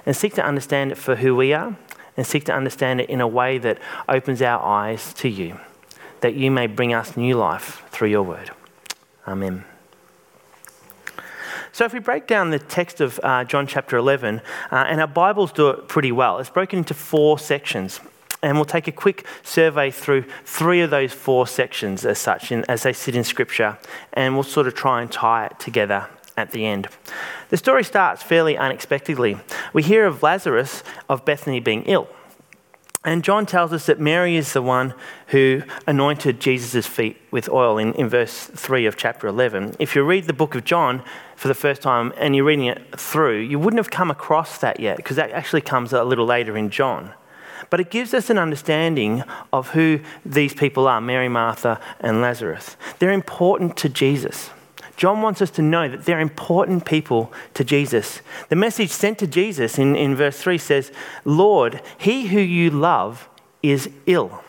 and 0.06 0.16
seek 0.16 0.36
to 0.36 0.45
understand 0.45 0.92
it 0.92 0.98
for 1.00 1.16
who 1.16 1.36
we 1.36 1.51
are 1.51 1.77
and 2.16 2.27
seek 2.27 2.45
to 2.45 2.54
understand 2.54 3.01
it 3.01 3.10
in 3.10 3.19
a 3.19 3.27
way 3.27 3.57
that 3.57 3.80
opens 4.07 4.42
our 4.42 4.62
eyes 4.63 5.13
to 5.16 5.27
you, 5.27 5.60
that 6.21 6.36
you 6.36 6.51
may 6.51 6.68
bring 6.68 6.94
us 6.94 7.18
new 7.18 7.36
life 7.36 7.83
through 7.89 8.10
your 8.10 8.24
word. 8.24 8.51
Amen. 9.27 9.66
So, 11.71 11.86
if 11.86 11.94
we 11.94 12.00
break 12.00 12.27
down 12.27 12.51
the 12.51 12.60
text 12.60 13.01
of 13.01 13.19
uh, 13.24 13.45
John 13.45 13.66
chapter 13.66 13.98
11, 13.98 14.42
uh, 14.71 14.75
and 14.88 15.01
our 15.01 15.07
Bibles 15.07 15.51
do 15.51 15.69
it 15.69 15.88
pretty 15.88 16.12
well, 16.12 16.38
it's 16.38 16.50
broken 16.50 16.80
into 16.80 16.94
four 16.94 17.39
sections. 17.39 18.00
And 18.42 18.56
we'll 18.58 18.66
take 18.66 18.88
a 18.88 18.92
quick 18.92 19.26
survey 19.44 19.92
through 19.92 20.26
three 20.46 20.82
of 20.82 20.90
those 20.90 21.12
four 21.12 21.46
sections 21.46 22.06
as 22.06 22.20
such, 22.20 22.52
in, 22.52 22.64
as 22.70 22.84
they 22.84 22.94
sit 22.94 23.16
in 23.16 23.24
Scripture, 23.24 23.78
and 24.14 24.34
we'll 24.34 24.44
sort 24.44 24.68
of 24.68 24.76
try 24.76 25.02
and 25.02 25.12
tie 25.12 25.46
it 25.48 25.60
together 25.60 26.08
at 26.38 26.52
the 26.52 26.66
end. 26.66 26.88
The 27.50 27.58
story 27.58 27.84
starts 27.84 28.24
fairly 28.24 28.58
unexpectedly. 28.58 29.38
We 29.74 29.84
hear 29.84 30.06
of 30.06 30.24
Lazarus 30.24 30.84
of 31.10 31.26
Bethany 31.26 31.60
being 31.60 31.84
ill. 31.84 32.08
And 33.06 33.24
John 33.24 33.46
tells 33.46 33.72
us 33.72 33.86
that 33.86 34.00
Mary 34.00 34.36
is 34.36 34.52
the 34.52 34.62
one 34.62 34.94
who 35.28 35.64
anointed 35.88 36.42
Jesus' 36.42 36.86
feet 36.86 37.18
with 37.32 37.48
oil 37.48 37.78
in, 37.78 37.94
in 37.94 38.10
verse 38.10 38.48
3 38.48 38.86
of 38.86 38.98
chapter 38.98 39.28
11. 39.28 39.76
If 39.80 39.96
you 39.96 40.04
read 40.04 40.26
the 40.26 40.34
book 40.34 40.54
of 40.54 40.66
John 40.66 41.02
for 41.38 41.48
the 41.48 41.54
first 41.54 41.82
time 41.82 42.12
and 42.18 42.36
you're 42.36 42.44
reading 42.44 42.66
it 42.66 43.00
through, 43.00 43.40
you 43.40 43.58
wouldn't 43.58 43.80
have 43.80 43.90
come 43.90 44.12
across 44.12 44.58
that 44.58 44.82
yet 44.82 44.98
because 44.98 45.16
that 45.16 45.32
actually 45.32 45.62
comes 45.62 45.94
a 45.94 46.04
little 46.04 46.26
later 46.26 46.58
in 46.58 46.70
John. 46.70 47.14
But 47.69 47.80
it 47.80 47.92
gives 47.92 48.13
us 48.13 48.30
an 48.30 48.38
understanding 48.38 49.24
of 49.54 49.69
who 49.69 50.00
these 50.25 50.54
people 50.54 50.88
are 50.88 51.01
Mary, 51.01 51.30
Martha, 51.30 51.80
and 52.00 52.21
Lazarus. 52.21 52.75
They're 52.98 53.12
important 53.12 53.77
to 53.77 53.89
Jesus. 53.89 54.50
John 54.98 55.21
wants 55.21 55.42
us 55.42 55.50
to 55.51 55.62
know 55.62 55.88
that 55.88 56.04
they're 56.06 56.19
important 56.19 56.86
people 56.86 57.31
to 57.54 57.63
Jesus. 57.63 58.21
The 58.50 58.57
message 58.57 58.89
sent 58.89 59.18
to 59.19 59.27
Jesus 59.27 59.80
in, 59.80 59.95
in 59.95 60.13
verse 60.16 60.42
3 60.42 60.57
says, 60.57 60.92
Lord, 61.24 61.81
he 61.98 62.27
who 62.27 62.39
you 62.39 62.69
love 62.69 63.30
is 63.63 63.89
ill. 64.07 64.44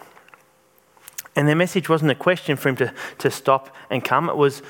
And 1.36 1.46
their 1.46 1.54
message 1.54 1.88
wasn't 1.88 2.10
a 2.10 2.16
question 2.16 2.56
for 2.56 2.70
him 2.70 2.76
to, 2.76 2.92
to 3.18 3.30
stop 3.30 3.74
and 3.90 4.04
come. 4.04 4.28
It, 4.28 4.36
was, 4.36 4.62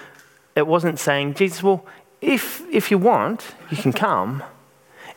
it 0.55 0.67
wasn't 0.67 0.99
saying, 0.99 1.35
Jesus, 1.35 1.62
well, 1.62 1.87
if, 2.20 2.61
if 2.70 2.91
you 2.91 2.99
want, 2.99 3.55
you 3.70 3.79
can 3.79 3.94
come. 3.94 4.43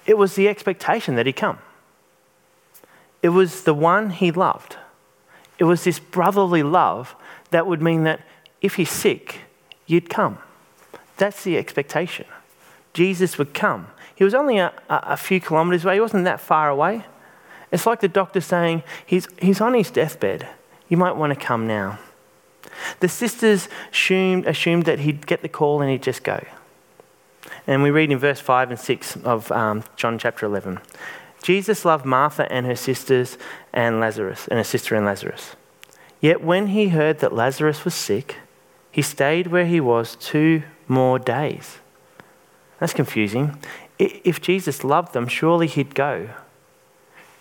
It 0.05 0.17
was 0.17 0.35
the 0.35 0.47
expectation 0.47 1.15
that 1.15 1.25
he 1.25 1.33
come. 1.33 1.59
It 3.23 3.29
was 3.29 3.63
the 3.63 3.73
one 3.73 4.11
he 4.11 4.31
loved. 4.31 4.75
It 5.57 5.63
was 5.63 5.85
this 5.85 5.97
brotherly 5.97 6.61
love 6.61 7.15
that 7.51 7.65
would 7.65 7.81
mean 7.81 8.03
that 8.03 8.21
if 8.61 8.75
he's 8.75 8.91
sick, 8.91 9.39
you'd 9.87 10.09
come. 10.09 10.37
That's 11.17 11.43
the 11.43 11.57
expectation. 11.57 12.25
Jesus 12.93 13.37
would 13.37 13.53
come. 13.53 13.87
He 14.13 14.23
was 14.23 14.33
only 14.35 14.57
a, 14.57 14.73
a, 14.89 15.17
few 15.17 15.39
kilometres 15.39 15.85
away, 15.85 15.95
he 15.95 16.01
wasn't 16.01 16.25
that 16.25 16.41
far 16.41 16.69
away. 16.69 17.05
It's 17.71 17.85
like 17.87 18.01
the 18.01 18.07
doctor 18.07 18.41
saying, 18.41 18.83
he's, 19.05 19.27
he's 19.41 19.61
on 19.61 19.73
his 19.73 19.89
deathbed. 19.89 20.47
You 20.89 20.97
might 20.97 21.15
want 21.15 21.33
to 21.33 21.39
come 21.39 21.65
now. 21.65 21.99
The 22.99 23.09
sisters 23.09 23.69
assumed, 23.91 24.45
assumed 24.47 24.85
that 24.85 24.99
he'd 24.99 25.25
get 25.25 25.41
the 25.41 25.49
call 25.49 25.81
and 25.81 25.89
he'd 25.89 26.03
just 26.03 26.23
go. 26.23 26.45
And 27.65 27.81
we 27.81 27.89
read 27.89 28.11
in 28.11 28.17
verse 28.17 28.39
5 28.39 28.71
and 28.71 28.79
6 28.79 29.17
of 29.17 29.51
um, 29.51 29.83
John 29.95 30.19
chapter 30.19 30.45
11. 30.45 30.79
Jesus 31.43 31.85
loved 31.85 32.05
Martha 32.05 32.51
and 32.51 32.65
her 32.65 32.75
sisters 32.75 33.37
and 33.71 33.99
Lazarus, 33.99 34.47
and 34.47 34.57
her 34.57 34.63
sister 34.63 34.95
and 34.95 35.05
Lazarus. 35.05 35.55
Yet 36.21 36.41
when 36.41 36.67
he 36.67 36.87
heard 36.87 37.19
that 37.19 37.33
Lazarus 37.33 37.83
was 37.83 37.93
sick, 37.93 38.37
he 38.89 39.01
stayed 39.01 39.47
where 39.47 39.65
he 39.65 39.81
was 39.81 40.15
two 40.15 40.63
more 40.87 41.19
days. 41.19 41.79
That's 42.79 42.93
confusing. 42.93 43.57
If 43.99 44.41
Jesus 44.41 44.83
loved 44.83 45.13
them, 45.13 45.27
surely 45.27 45.67
he'd 45.67 45.93
go. 45.93 46.29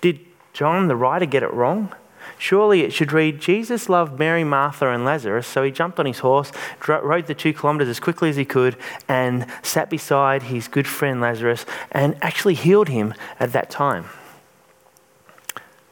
Did 0.01 0.19
John 0.53 0.89
the 0.89 0.97
writer 0.97 1.27
get 1.27 1.45
it 1.45 1.53
wrong? 1.53 1.95
Surely 2.43 2.81
it 2.81 2.93
should 2.93 3.13
read 3.13 3.41
Jesus 3.41 3.89
loved 3.89 4.19
Mary, 4.19 4.43
Martha, 4.43 4.89
and 4.89 5.05
Lazarus, 5.05 5.47
so 5.47 5.63
he 5.63 5.71
jumped 5.71 6.01
on 6.01 6.07
his 6.07 6.19
horse, 6.19 6.51
rode 6.89 7.29
the 7.29 7.37
two 7.37 7.53
kilometres 7.53 7.89
as 7.89 8.01
quickly 8.01 8.31
as 8.31 8.35
he 8.35 8.45
could, 8.45 8.77
and 9.07 9.47
sat 9.63 9.89
beside 9.89 10.43
his 10.43 10.67
good 10.67 10.89
friend 10.89 11.21
Lazarus 11.21 11.65
and 11.93 12.17
actually 12.21 12.55
healed 12.55 12.89
him 12.89 13.15
at 13.39 13.53
that 13.53 13.71
time. 13.71 14.07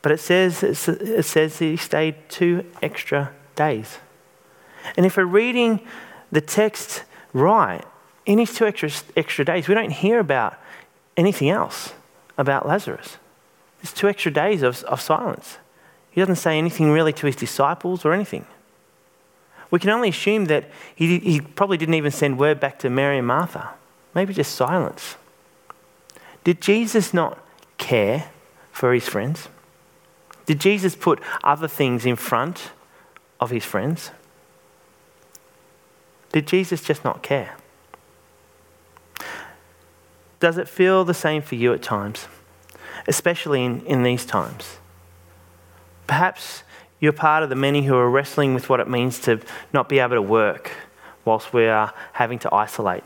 But 0.03 0.11
it 0.11 0.19
says, 0.19 0.65
it 0.65 1.25
says 1.25 1.61
he 1.61 1.77
stayed 1.77 2.17
two 2.29 2.65
extra 2.83 3.31
days. 3.55 3.99
And 4.97 5.07
if 5.07 5.19
we're 5.19 5.27
reading 5.27 5.79
the 6.33 6.41
text 6.41 7.05
right, 7.33 7.85
in 8.27 8.41
his 8.41 8.53
two 8.53 8.67
extra, 8.67 8.91
extra 9.17 9.45
days, 9.45 9.69
we 9.69 9.75
don't 9.77 9.93
hear 9.93 10.19
about 10.19 10.59
anything 11.17 11.49
else 11.49 11.93
about 12.37 12.67
Lazarus. 12.67 13.19
It's 13.85 13.93
two 13.93 14.09
extra 14.09 14.33
days 14.33 14.63
of, 14.63 14.83
of 14.83 15.01
silence. 15.01 15.59
He 16.11 16.21
doesn't 16.21 16.37
say 16.37 16.59
anything 16.59 16.91
really 16.91 17.13
to 17.15 17.27
his 17.27 17.37
disciples 17.37 18.05
or 18.05 18.13
anything. 18.13 18.45
We 19.71 19.79
can 19.79 19.91
only 19.91 20.09
assume 20.09 20.47
that 20.47 20.69
he, 20.95 21.19
he 21.21 21.41
probably 21.41 21.77
didn't 21.77 21.95
even 21.95 22.11
send 22.11 22.39
word 22.39 22.59
back 22.59 22.79
to 22.81 22.91
Mary 22.91 23.19
and 23.19 23.27
Martha. 23.27 23.71
Maybe 24.15 24.35
just 24.35 24.55
silence. 24.55 25.17
Did 26.43 26.61
Jesus 26.61 27.15
not 27.15 27.39
care 27.79 28.31
for 28.73 28.93
his 28.93 29.09
friends? 29.09 29.49
Did 30.47 30.59
Jesus 30.59 30.97
put 30.97 31.21
other 31.45 31.69
things 31.69 32.05
in 32.05 32.17
front 32.17 32.73
of 33.39 33.51
his 33.51 33.65
friends? 33.65 34.11
Did 36.33 36.49
Jesus 36.49 36.83
just 36.83 37.05
not 37.05 37.23
care? 37.23 37.57
Does 40.41 40.59
it 40.59 40.69
feel 40.69 41.05
the 41.05 41.15
same 41.15 41.43
for 41.43 41.55
you 41.55 41.73
at 41.73 41.83
times, 41.83 42.27
especially 43.07 43.65
in, 43.65 43.83
in 43.87 44.03
these 44.03 44.25
times? 44.25 44.80
Perhaps 46.11 46.65
you're 46.99 47.13
part 47.13 47.45
of 47.45 47.51
the 47.51 47.55
many 47.55 47.83
who 47.83 47.95
are 47.95 48.11
wrestling 48.11 48.53
with 48.53 48.69
what 48.69 48.81
it 48.81 48.89
means 48.89 49.21
to 49.21 49.41
not 49.73 49.89
be 49.89 50.01
able 50.01 50.17
to 50.17 50.23
work 50.23 50.73
whilst 51.25 51.53
we 51.53 51.69
are 51.69 51.95
having 52.15 52.41
to 52.41 52.53
isolate. 52.53 53.05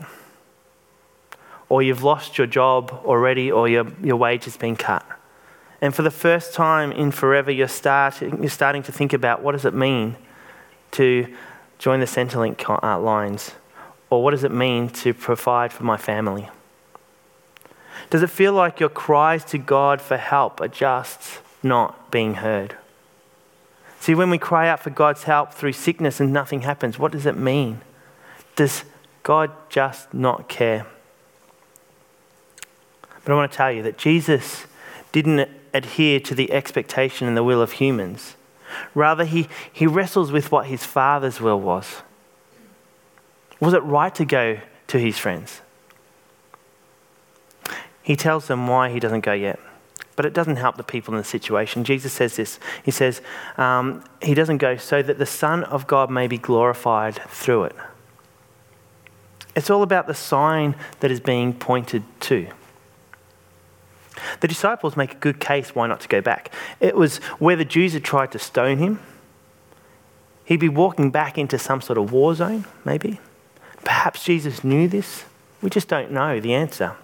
Or 1.69 1.83
you've 1.83 2.01
lost 2.01 2.39
your 2.39 2.47
job 2.47 2.99
already, 3.05 3.51
or 3.51 3.69
your, 3.69 3.85
your 4.01 4.15
wage 4.15 4.45
has 4.45 4.57
been 4.57 4.75
cut. 4.75 5.05
And 5.81 5.93
for 5.93 6.01
the 6.01 6.09
first 6.09 6.55
time 6.55 6.91
in 6.91 7.11
forever, 7.11 7.51
you're, 7.51 7.67
starting 7.67 8.39
you're 8.39 8.49
starting 8.49 8.81
to 8.81 8.91
think 8.91 9.13
about 9.13 9.43
what 9.43 9.51
does 9.51 9.65
it 9.65 9.75
mean 9.75 10.15
to 10.93 11.31
join 11.77 11.99
the 11.99 12.07
Centrelink 12.07 12.67
uh, 12.81 12.99
lines? 12.99 13.51
Or 14.09 14.23
what 14.23 14.31
does 14.31 14.43
it 14.43 14.51
mean 14.51 14.89
to 14.89 15.13
provide 15.13 15.71
for 15.71 15.83
my 15.83 15.97
family? 15.97 16.49
Does 18.09 18.23
it 18.23 18.31
feel 18.31 18.53
like 18.53 18.79
your 18.79 18.89
cries 18.89 19.45
to 19.45 19.59
God 19.59 20.01
for 20.01 20.17
help 20.17 20.59
are 20.59 20.67
just 20.67 21.41
not 21.61 22.09
being 22.09 22.33
heard? 22.35 22.75
See, 24.05 24.13
when 24.13 24.29
we 24.29 24.37
cry 24.37 24.67
out 24.67 24.81
for 24.81 24.91
God's 24.91 25.23
help 25.23 25.51
through 25.51 25.73
sickness 25.73 26.19
and 26.19 26.31
nothing 26.31 26.61
happens, 26.61 26.99
what 26.99 27.11
does 27.11 27.25
it 27.25 27.35
mean? 27.35 27.81
Does 28.55 28.83
God 29.23 29.49
just 29.67 30.13
not 30.13 30.47
care? 30.47 30.85
But 33.23 33.33
I 33.33 33.35
want 33.35 33.51
to 33.51 33.57
tell 33.57 33.71
you 33.71 33.81
that 33.81 33.97
Jesus 33.97 34.67
didn't 35.11 35.49
adhere 35.73 36.19
to 36.19 36.35
the 36.35 36.51
expectation 36.51 37.27
and 37.27 37.35
the 37.35 37.43
will 37.43 37.63
of 37.63 37.71
humans. 37.71 38.35
Rather, 38.93 39.25
he, 39.25 39.47
he 39.73 39.87
wrestles 39.87 40.31
with 40.31 40.51
what 40.51 40.67
his 40.67 40.85
Father's 40.85 41.41
will 41.41 41.59
was. 41.59 42.03
Was 43.59 43.73
it 43.73 43.81
right 43.81 44.13
to 44.13 44.23
go 44.23 44.59
to 44.85 44.99
his 44.99 45.17
friends? 45.17 45.61
He 48.03 48.15
tells 48.15 48.45
them 48.45 48.67
why 48.67 48.91
he 48.91 48.99
doesn't 48.99 49.21
go 49.21 49.33
yet. 49.33 49.59
But 50.15 50.25
it 50.25 50.33
doesn't 50.33 50.55
help 50.55 50.77
the 50.77 50.83
people 50.83 51.13
in 51.13 51.17
the 51.17 51.25
situation. 51.25 51.83
Jesus 51.83 52.13
says 52.13 52.35
this 52.35 52.59
He 52.83 52.91
says, 52.91 53.21
um, 53.57 54.03
He 54.21 54.33
doesn't 54.33 54.57
go 54.57 54.77
so 54.77 55.01
that 55.01 55.17
the 55.17 55.25
Son 55.25 55.63
of 55.65 55.87
God 55.87 56.09
may 56.09 56.27
be 56.27 56.37
glorified 56.37 57.15
through 57.27 57.65
it. 57.65 57.75
It's 59.55 59.69
all 59.69 59.83
about 59.83 60.07
the 60.07 60.13
sign 60.13 60.75
that 60.99 61.11
is 61.11 61.19
being 61.19 61.53
pointed 61.53 62.03
to. 62.21 62.47
The 64.41 64.47
disciples 64.47 64.97
make 64.97 65.13
a 65.13 65.17
good 65.17 65.39
case 65.39 65.75
why 65.75 65.87
not 65.87 66.01
to 66.01 66.07
go 66.07 66.21
back. 66.21 66.51
It 66.79 66.95
was 66.95 67.17
where 67.39 67.55
the 67.55 67.65
Jews 67.65 67.93
had 67.93 68.03
tried 68.03 68.31
to 68.31 68.39
stone 68.39 68.77
him. 68.77 68.99
He'd 70.45 70.59
be 70.59 70.69
walking 70.69 71.09
back 71.09 71.37
into 71.37 71.57
some 71.57 71.81
sort 71.81 71.97
of 71.97 72.11
war 72.11 72.35
zone, 72.35 72.65
maybe. 72.83 73.19
Perhaps 73.83 74.23
Jesus 74.23 74.63
knew 74.63 74.87
this. 74.87 75.25
We 75.61 75.69
just 75.69 75.87
don't 75.87 76.11
know 76.11 76.39
the 76.39 76.53
answer. 76.53 76.95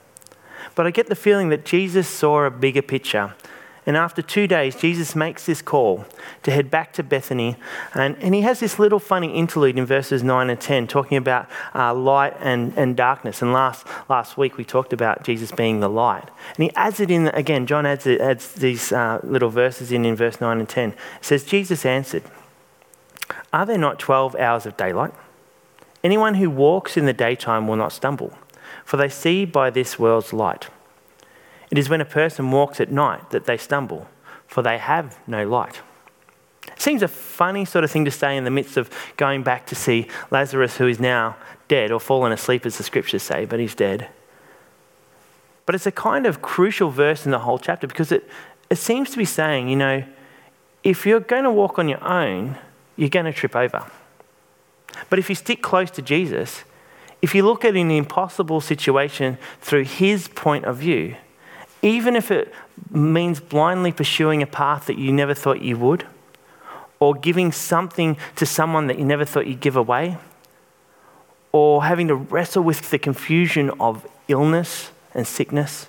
But 0.75 0.87
I 0.87 0.91
get 0.91 1.07
the 1.07 1.15
feeling 1.15 1.49
that 1.49 1.65
Jesus 1.65 2.07
saw 2.07 2.45
a 2.45 2.51
bigger 2.51 2.81
picture. 2.81 3.33
And 3.85 3.97
after 3.97 4.21
two 4.21 4.45
days, 4.45 4.75
Jesus 4.75 5.15
makes 5.15 5.47
this 5.47 5.61
call 5.61 6.05
to 6.43 6.51
head 6.51 6.69
back 6.69 6.93
to 6.93 7.03
Bethany. 7.03 7.55
And, 7.95 8.15
and 8.17 8.35
he 8.35 8.41
has 8.41 8.59
this 8.59 8.77
little 8.77 8.99
funny 8.99 9.33
interlude 9.33 9.77
in 9.77 9.85
verses 9.85 10.21
9 10.21 10.51
and 10.51 10.61
10 10.61 10.87
talking 10.87 11.17
about 11.17 11.49
uh, 11.73 11.93
light 11.93 12.35
and, 12.39 12.77
and 12.77 12.95
darkness. 12.95 13.41
And 13.41 13.53
last, 13.53 13.87
last 14.07 14.37
week 14.37 14.57
we 14.57 14.63
talked 14.63 14.93
about 14.93 15.23
Jesus 15.23 15.51
being 15.51 15.79
the 15.79 15.89
light. 15.89 16.29
And 16.55 16.65
he 16.65 16.71
adds 16.75 16.99
it 16.99 17.09
in, 17.09 17.29
again, 17.29 17.65
John 17.65 17.87
adds, 17.87 18.05
it, 18.05 18.21
adds 18.21 18.53
these 18.53 18.91
uh, 18.91 19.19
little 19.23 19.49
verses 19.49 19.91
in 19.91 20.05
in 20.05 20.15
verse 20.15 20.39
9 20.39 20.59
and 20.59 20.69
10. 20.69 20.91
It 20.91 20.97
says, 21.21 21.43
Jesus 21.43 21.83
answered, 21.83 22.23
Are 23.51 23.65
there 23.65 23.79
not 23.79 23.97
12 23.97 24.35
hours 24.35 24.67
of 24.67 24.77
daylight? 24.77 25.13
Anyone 26.03 26.35
who 26.35 26.51
walks 26.51 26.97
in 26.97 27.05
the 27.05 27.13
daytime 27.13 27.67
will 27.67 27.75
not 27.75 27.93
stumble 27.93 28.37
for 28.91 28.97
they 28.97 29.07
see 29.07 29.45
by 29.45 29.69
this 29.69 29.97
world's 29.97 30.33
light. 30.33 30.67
It 31.71 31.77
is 31.77 31.87
when 31.87 32.01
a 32.01 32.05
person 32.05 32.51
walks 32.51 32.81
at 32.81 32.91
night 32.91 33.29
that 33.29 33.45
they 33.45 33.55
stumble, 33.55 34.09
for 34.47 34.61
they 34.61 34.77
have 34.77 35.17
no 35.25 35.47
light. 35.47 35.79
It 36.67 36.81
seems 36.81 37.01
a 37.01 37.07
funny 37.07 37.63
sort 37.63 37.85
of 37.85 37.91
thing 37.91 38.03
to 38.03 38.11
say 38.11 38.35
in 38.35 38.43
the 38.43 38.51
midst 38.51 38.75
of 38.75 38.89
going 39.15 39.43
back 39.43 39.65
to 39.67 39.75
see 39.75 40.09
Lazarus, 40.29 40.75
who 40.75 40.87
is 40.87 40.99
now 40.99 41.37
dead 41.69 41.89
or 41.89 42.01
fallen 42.01 42.33
asleep, 42.33 42.65
as 42.65 42.77
the 42.77 42.83
scriptures 42.83 43.23
say, 43.23 43.45
but 43.45 43.61
he's 43.61 43.75
dead. 43.75 44.09
But 45.65 45.75
it's 45.75 45.87
a 45.87 45.91
kind 45.93 46.25
of 46.25 46.41
crucial 46.41 46.89
verse 46.89 47.23
in 47.23 47.31
the 47.31 47.39
whole 47.39 47.59
chapter 47.59 47.87
because 47.87 48.11
it, 48.11 48.29
it 48.69 48.77
seems 48.77 49.09
to 49.11 49.17
be 49.17 49.23
saying, 49.23 49.69
you 49.69 49.77
know, 49.77 50.03
if 50.83 51.05
you're 51.05 51.21
going 51.21 51.45
to 51.45 51.51
walk 51.51 51.79
on 51.79 51.87
your 51.87 52.03
own, 52.03 52.57
you're 52.97 53.07
going 53.07 53.23
to 53.23 53.31
trip 53.31 53.55
over. 53.55 53.89
But 55.09 55.17
if 55.17 55.29
you 55.29 55.35
stick 55.35 55.61
close 55.61 55.91
to 55.91 56.01
Jesus, 56.01 56.65
if 57.21 57.35
you 57.35 57.43
look 57.43 57.63
at 57.63 57.75
an 57.75 57.91
impossible 57.91 58.61
situation 58.61 59.37
through 59.61 59.83
his 59.83 60.27
point 60.27 60.65
of 60.65 60.77
view, 60.77 61.15
even 61.81 62.15
if 62.15 62.31
it 62.31 62.53
means 62.89 63.39
blindly 63.39 63.91
pursuing 63.91 64.41
a 64.41 64.47
path 64.47 64.87
that 64.87 64.97
you 64.97 65.11
never 65.11 65.33
thought 65.33 65.61
you 65.61 65.77
would, 65.77 66.05
or 66.99 67.15
giving 67.15 67.51
something 67.51 68.17
to 68.35 68.45
someone 68.45 68.87
that 68.87 68.99
you 68.99 69.05
never 69.05 69.25
thought 69.25 69.47
you'd 69.47 69.59
give 69.59 69.75
away, 69.75 70.17
or 71.51 71.83
having 71.83 72.07
to 72.07 72.15
wrestle 72.15 72.63
with 72.63 72.89
the 72.89 72.99
confusion 72.99 73.71
of 73.79 74.07
illness 74.27 74.91
and 75.13 75.27
sickness, 75.27 75.87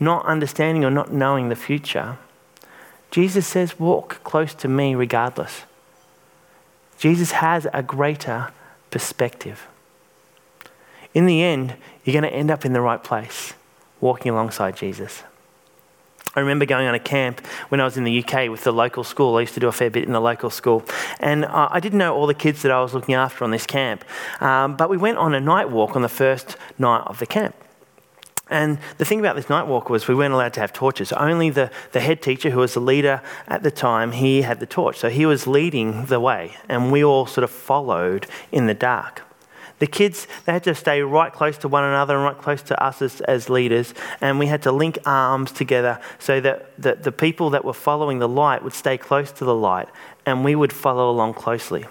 not 0.00 0.24
understanding 0.24 0.84
or 0.84 0.90
not 0.90 1.12
knowing 1.12 1.48
the 1.48 1.56
future, 1.56 2.18
Jesus 3.10 3.46
says, 3.46 3.78
Walk 3.78 4.22
close 4.24 4.54
to 4.54 4.68
me 4.68 4.94
regardless. 4.94 5.62
Jesus 6.98 7.32
has 7.32 7.66
a 7.72 7.82
greater 7.82 8.52
perspective. 8.90 9.68
In 11.16 11.24
the 11.24 11.42
end, 11.42 11.74
you're 12.04 12.12
going 12.12 12.30
to 12.30 12.36
end 12.36 12.50
up 12.50 12.66
in 12.66 12.74
the 12.74 12.80
right 12.82 13.02
place, 13.02 13.54
walking 14.02 14.30
alongside 14.30 14.76
Jesus. 14.76 15.22
I 16.34 16.40
remember 16.40 16.66
going 16.66 16.86
on 16.86 16.94
a 16.94 16.98
camp 16.98 17.40
when 17.70 17.80
I 17.80 17.84
was 17.84 17.96
in 17.96 18.04
the 18.04 18.22
UK 18.22 18.50
with 18.50 18.64
the 18.64 18.70
local 18.70 19.02
school. 19.02 19.36
I 19.36 19.40
used 19.40 19.54
to 19.54 19.60
do 19.60 19.66
a 19.66 19.72
fair 19.72 19.88
bit 19.88 20.04
in 20.04 20.12
the 20.12 20.20
local 20.20 20.50
school. 20.50 20.84
And 21.18 21.46
I 21.46 21.80
didn't 21.80 21.96
know 21.96 22.14
all 22.14 22.26
the 22.26 22.34
kids 22.34 22.60
that 22.60 22.70
I 22.70 22.82
was 22.82 22.92
looking 22.92 23.14
after 23.14 23.44
on 23.44 23.50
this 23.50 23.64
camp. 23.64 24.04
Um, 24.42 24.76
but 24.76 24.90
we 24.90 24.98
went 24.98 25.16
on 25.16 25.32
a 25.32 25.40
night 25.40 25.70
walk 25.70 25.96
on 25.96 26.02
the 26.02 26.10
first 26.10 26.58
night 26.78 27.04
of 27.06 27.18
the 27.18 27.24
camp. 27.24 27.56
And 28.50 28.78
the 28.98 29.06
thing 29.06 29.18
about 29.18 29.36
this 29.36 29.48
night 29.48 29.66
walk 29.66 29.88
was 29.88 30.06
we 30.08 30.14
weren't 30.14 30.34
allowed 30.34 30.52
to 30.52 30.60
have 30.60 30.74
torches. 30.74 31.12
Only 31.12 31.48
the, 31.48 31.70
the 31.92 32.00
head 32.00 32.20
teacher, 32.20 32.50
who 32.50 32.58
was 32.58 32.74
the 32.74 32.80
leader 32.80 33.22
at 33.48 33.62
the 33.62 33.70
time, 33.70 34.12
he 34.12 34.42
had 34.42 34.60
the 34.60 34.66
torch. 34.66 34.98
So 34.98 35.08
he 35.08 35.24
was 35.24 35.46
leading 35.46 36.04
the 36.04 36.20
way, 36.20 36.58
and 36.68 36.92
we 36.92 37.02
all 37.02 37.24
sort 37.24 37.42
of 37.44 37.50
followed 37.50 38.26
in 38.52 38.66
the 38.66 38.74
dark. 38.74 39.22
The 39.78 39.86
kids, 39.86 40.26
they 40.44 40.52
had 40.52 40.64
to 40.64 40.74
stay 40.74 41.02
right 41.02 41.32
close 41.32 41.58
to 41.58 41.68
one 41.68 41.84
another 41.84 42.16
and 42.16 42.24
right 42.24 42.38
close 42.38 42.62
to 42.62 42.82
us 42.82 43.02
as, 43.02 43.20
as 43.22 43.50
leaders, 43.50 43.92
and 44.20 44.38
we 44.38 44.46
had 44.46 44.62
to 44.62 44.72
link 44.72 44.98
arms 45.04 45.52
together 45.52 46.00
so 46.18 46.40
that, 46.40 46.70
that 46.80 47.02
the 47.02 47.12
people 47.12 47.50
that 47.50 47.64
were 47.64 47.74
following 47.74 48.18
the 48.18 48.28
light 48.28 48.62
would 48.62 48.72
stay 48.72 48.96
close 48.96 49.30
to 49.32 49.44
the 49.44 49.54
light, 49.54 49.88
and 50.24 50.44
we 50.44 50.54
would 50.54 50.72
follow 50.72 51.10
along 51.10 51.34
closely. 51.34 51.84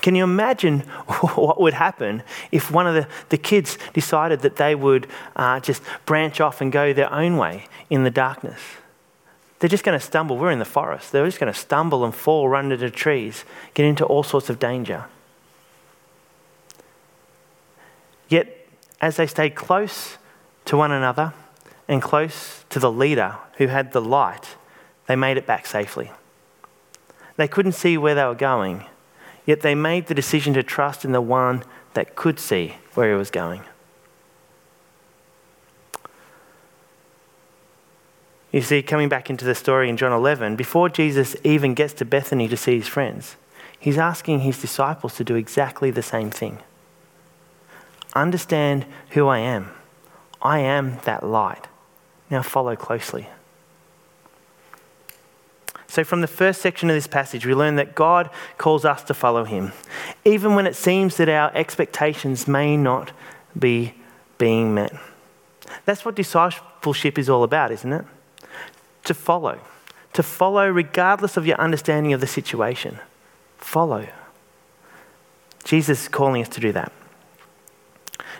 Can 0.00 0.14
you 0.14 0.24
imagine 0.24 0.80
what 1.34 1.60
would 1.60 1.74
happen 1.74 2.22
if 2.50 2.70
one 2.70 2.86
of 2.86 2.94
the, 2.94 3.08
the 3.30 3.38
kids 3.38 3.78
decided 3.94 4.40
that 4.40 4.56
they 4.56 4.74
would 4.74 5.06
uh, 5.34 5.58
just 5.60 5.82
branch 6.04 6.40
off 6.40 6.60
and 6.60 6.70
go 6.70 6.92
their 6.92 7.12
own 7.12 7.36
way 7.36 7.66
in 7.88 8.04
the 8.04 8.10
darkness? 8.10 8.60
They're 9.58 9.68
just 9.68 9.84
going 9.84 9.98
to 9.98 10.04
stumble. 10.04 10.36
We're 10.36 10.50
in 10.50 10.58
the 10.58 10.64
forest. 10.64 11.12
They're 11.12 11.24
just 11.24 11.38
going 11.38 11.52
to 11.52 11.58
stumble 11.58 12.04
and 12.04 12.14
fall, 12.14 12.48
run 12.48 12.72
into 12.72 12.90
trees, 12.90 13.44
get 13.74 13.86
into 13.86 14.04
all 14.04 14.24
sorts 14.24 14.50
of 14.50 14.58
danger. 14.58 15.06
Yet, 18.32 18.66
as 18.98 19.18
they 19.18 19.26
stayed 19.26 19.54
close 19.54 20.16
to 20.64 20.74
one 20.74 20.90
another 20.90 21.34
and 21.86 22.00
close 22.00 22.64
to 22.70 22.78
the 22.78 22.90
leader 22.90 23.36
who 23.58 23.66
had 23.66 23.92
the 23.92 24.00
light, 24.00 24.56
they 25.06 25.16
made 25.16 25.36
it 25.36 25.46
back 25.46 25.66
safely. 25.66 26.10
They 27.36 27.46
couldn't 27.46 27.72
see 27.72 27.98
where 27.98 28.14
they 28.14 28.24
were 28.24 28.34
going, 28.34 28.86
yet 29.44 29.60
they 29.60 29.74
made 29.74 30.06
the 30.06 30.14
decision 30.14 30.54
to 30.54 30.62
trust 30.62 31.04
in 31.04 31.12
the 31.12 31.20
one 31.20 31.62
that 31.92 32.16
could 32.16 32.40
see 32.40 32.76
where 32.94 33.10
he 33.10 33.18
was 33.18 33.30
going. 33.30 33.64
You 38.50 38.62
see, 38.62 38.82
coming 38.82 39.10
back 39.10 39.28
into 39.28 39.44
the 39.44 39.54
story 39.54 39.90
in 39.90 39.98
John 39.98 40.10
11, 40.10 40.56
before 40.56 40.88
Jesus 40.88 41.36
even 41.44 41.74
gets 41.74 41.92
to 41.94 42.06
Bethany 42.06 42.48
to 42.48 42.56
see 42.56 42.78
his 42.78 42.88
friends, 42.88 43.36
he's 43.78 43.98
asking 43.98 44.40
his 44.40 44.58
disciples 44.58 45.16
to 45.16 45.24
do 45.24 45.34
exactly 45.34 45.90
the 45.90 46.02
same 46.02 46.30
thing. 46.30 46.60
Understand 48.14 48.86
who 49.10 49.26
I 49.28 49.38
am. 49.38 49.70
I 50.40 50.58
am 50.58 50.98
that 51.04 51.24
light. 51.24 51.68
Now 52.30 52.42
follow 52.42 52.76
closely. 52.76 53.28
So, 55.86 56.04
from 56.04 56.22
the 56.22 56.26
first 56.26 56.62
section 56.62 56.88
of 56.88 56.96
this 56.96 57.06
passage, 57.06 57.44
we 57.44 57.54
learn 57.54 57.76
that 57.76 57.94
God 57.94 58.30
calls 58.56 58.84
us 58.84 59.02
to 59.04 59.14
follow 59.14 59.44
Him, 59.44 59.72
even 60.24 60.54
when 60.54 60.66
it 60.66 60.74
seems 60.74 61.18
that 61.18 61.28
our 61.28 61.54
expectations 61.54 62.48
may 62.48 62.78
not 62.78 63.12
be 63.58 63.94
being 64.38 64.72
met. 64.72 64.94
That's 65.84 66.04
what 66.04 66.14
discipleship 66.14 67.18
is 67.18 67.28
all 67.28 67.42
about, 67.42 67.70
isn't 67.72 67.92
it? 67.92 68.06
to 69.04 69.14
follow, 69.14 69.58
to 70.12 70.22
follow 70.22 70.68
regardless 70.68 71.36
of 71.36 71.46
your 71.46 71.60
understanding 71.60 72.12
of 72.12 72.20
the 72.20 72.26
situation. 72.26 72.98
Follow. 73.58 74.08
Jesus 75.64 76.02
is 76.02 76.08
calling 76.08 76.42
us 76.42 76.48
to 76.50 76.60
do 76.60 76.72
that. 76.72 76.92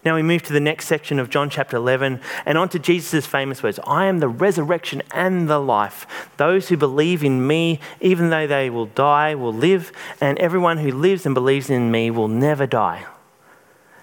Now 0.04 0.16
we 0.16 0.22
move 0.22 0.42
to 0.44 0.52
the 0.52 0.60
next 0.60 0.86
section 0.86 1.20
of 1.20 1.30
John 1.30 1.48
chapter 1.48 1.76
11 1.76 2.20
and 2.44 2.58
on 2.58 2.68
to 2.70 2.78
Jesus' 2.80 3.24
famous 3.24 3.62
words 3.62 3.78
I 3.86 4.06
am 4.06 4.18
the 4.18 4.28
resurrection 4.28 5.02
and 5.12 5.48
the 5.48 5.60
life. 5.60 6.28
Those 6.38 6.68
who 6.68 6.76
believe 6.76 7.22
in 7.22 7.46
me, 7.46 7.78
even 8.00 8.30
though 8.30 8.48
they 8.48 8.68
will 8.68 8.86
die, 8.86 9.36
will 9.36 9.52
live, 9.52 9.92
and 10.20 10.38
everyone 10.38 10.78
who 10.78 10.90
lives 10.90 11.24
and 11.24 11.34
believes 11.34 11.70
in 11.70 11.92
me 11.92 12.10
will 12.10 12.28
never 12.28 12.66
die. 12.66 13.06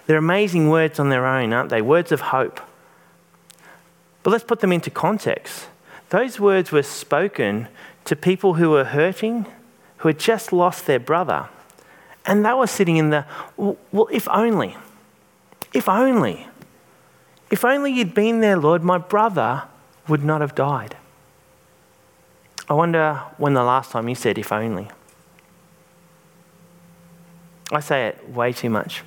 They're 0.06 0.18
amazing 0.18 0.70
words 0.70 1.00
on 1.00 1.10
their 1.10 1.28
own, 1.28 1.52
aren't 1.52 1.70
they? 1.70 1.82
Words 1.82 2.12
of 2.14 2.22
hope. 2.22 2.62
But 4.24 4.32
let's 4.32 4.44
put 4.44 4.62
them 4.62 4.72
into 4.72 4.90
context. 4.90 5.68
Those 6.10 6.40
words 6.40 6.72
were 6.72 6.84
spoken 6.84 7.68
to 8.06 8.16
people 8.16 8.56
who 8.56 8.70
were 8.70 8.86
hurting, 8.86 9.46
who 9.98 10.08
had 10.08 10.18
just 10.18 10.54
lost 10.54 10.88
their 10.88 11.00
brother. 11.00 11.50
And 12.26 12.46
they 12.46 12.54
were 12.54 12.68
sitting 12.68 12.98
in 12.98 13.10
the, 13.10 13.26
well, 13.58 14.08
if 14.12 14.28
only. 14.30 14.78
If 15.74 15.88
only. 15.88 16.48
If 17.52 17.66
only 17.66 17.92
you'd 17.92 18.14
been 18.14 18.42
there, 18.42 18.58
Lord, 18.58 18.84
my 18.84 18.98
brother 18.98 19.64
would 20.08 20.24
not 20.24 20.42
have 20.42 20.56
died. 20.56 20.98
I 22.70 22.74
wonder 22.74 23.24
when 23.38 23.54
the 23.54 23.64
last 23.64 23.92
time 23.92 24.08
you 24.08 24.16
said, 24.16 24.38
if 24.38 24.52
only. 24.52 24.90
I 27.72 27.80
say 27.80 28.08
it 28.08 28.30
way 28.30 28.54
too 28.54 28.70
much. 28.70 29.04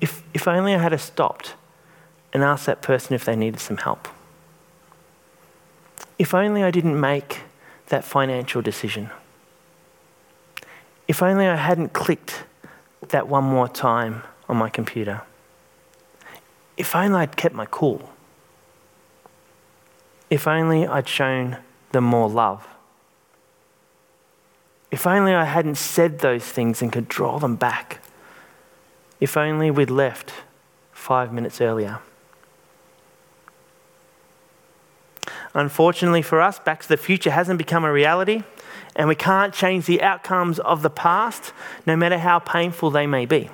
If, 0.00 0.22
if 0.32 0.46
only 0.46 0.74
I 0.74 0.78
had 0.78 0.98
stopped 1.00 1.54
and 2.32 2.42
asked 2.42 2.66
that 2.66 2.82
person 2.82 3.14
if 3.14 3.24
they 3.24 3.36
needed 3.36 3.60
some 3.60 3.78
help. 3.78 4.08
If 6.18 6.34
only 6.34 6.62
I 6.62 6.70
didn't 6.70 7.00
make 7.00 7.42
that 7.88 8.04
financial 8.04 8.62
decision. 8.62 9.10
If 11.06 11.22
only 11.22 11.46
I 11.46 11.56
hadn't 11.56 11.92
clicked 11.92 12.44
that 13.08 13.28
one 13.28 13.44
more 13.44 13.68
time 13.68 14.22
on 14.48 14.56
my 14.56 14.68
computer. 14.68 15.22
If 16.78 16.94
only 16.94 17.18
I'd 17.18 17.36
kept 17.36 17.56
my 17.56 17.66
cool. 17.66 18.08
If 20.30 20.46
only 20.46 20.86
I'd 20.86 21.08
shown 21.08 21.58
them 21.90 22.04
more 22.04 22.28
love. 22.28 22.66
If 24.90 25.06
only 25.06 25.34
I 25.34 25.44
hadn't 25.44 25.74
said 25.74 26.20
those 26.20 26.44
things 26.44 26.80
and 26.80 26.92
could 26.92 27.08
draw 27.08 27.38
them 27.38 27.56
back. 27.56 28.00
If 29.20 29.36
only 29.36 29.70
we'd 29.72 29.90
left 29.90 30.32
five 30.92 31.32
minutes 31.32 31.60
earlier. 31.60 31.98
Unfortunately 35.54 36.22
for 36.22 36.40
us, 36.40 36.60
Back 36.60 36.82
to 36.82 36.88
the 36.88 36.96
Future 36.96 37.32
hasn't 37.32 37.58
become 37.58 37.84
a 37.84 37.92
reality, 37.92 38.44
and 38.94 39.08
we 39.08 39.16
can't 39.16 39.52
change 39.52 39.86
the 39.86 40.02
outcomes 40.02 40.60
of 40.60 40.82
the 40.82 40.90
past, 40.90 41.52
no 41.86 41.96
matter 41.96 42.18
how 42.18 42.38
painful 42.38 42.90
they 42.90 43.06
may 43.06 43.26
be. 43.26 43.50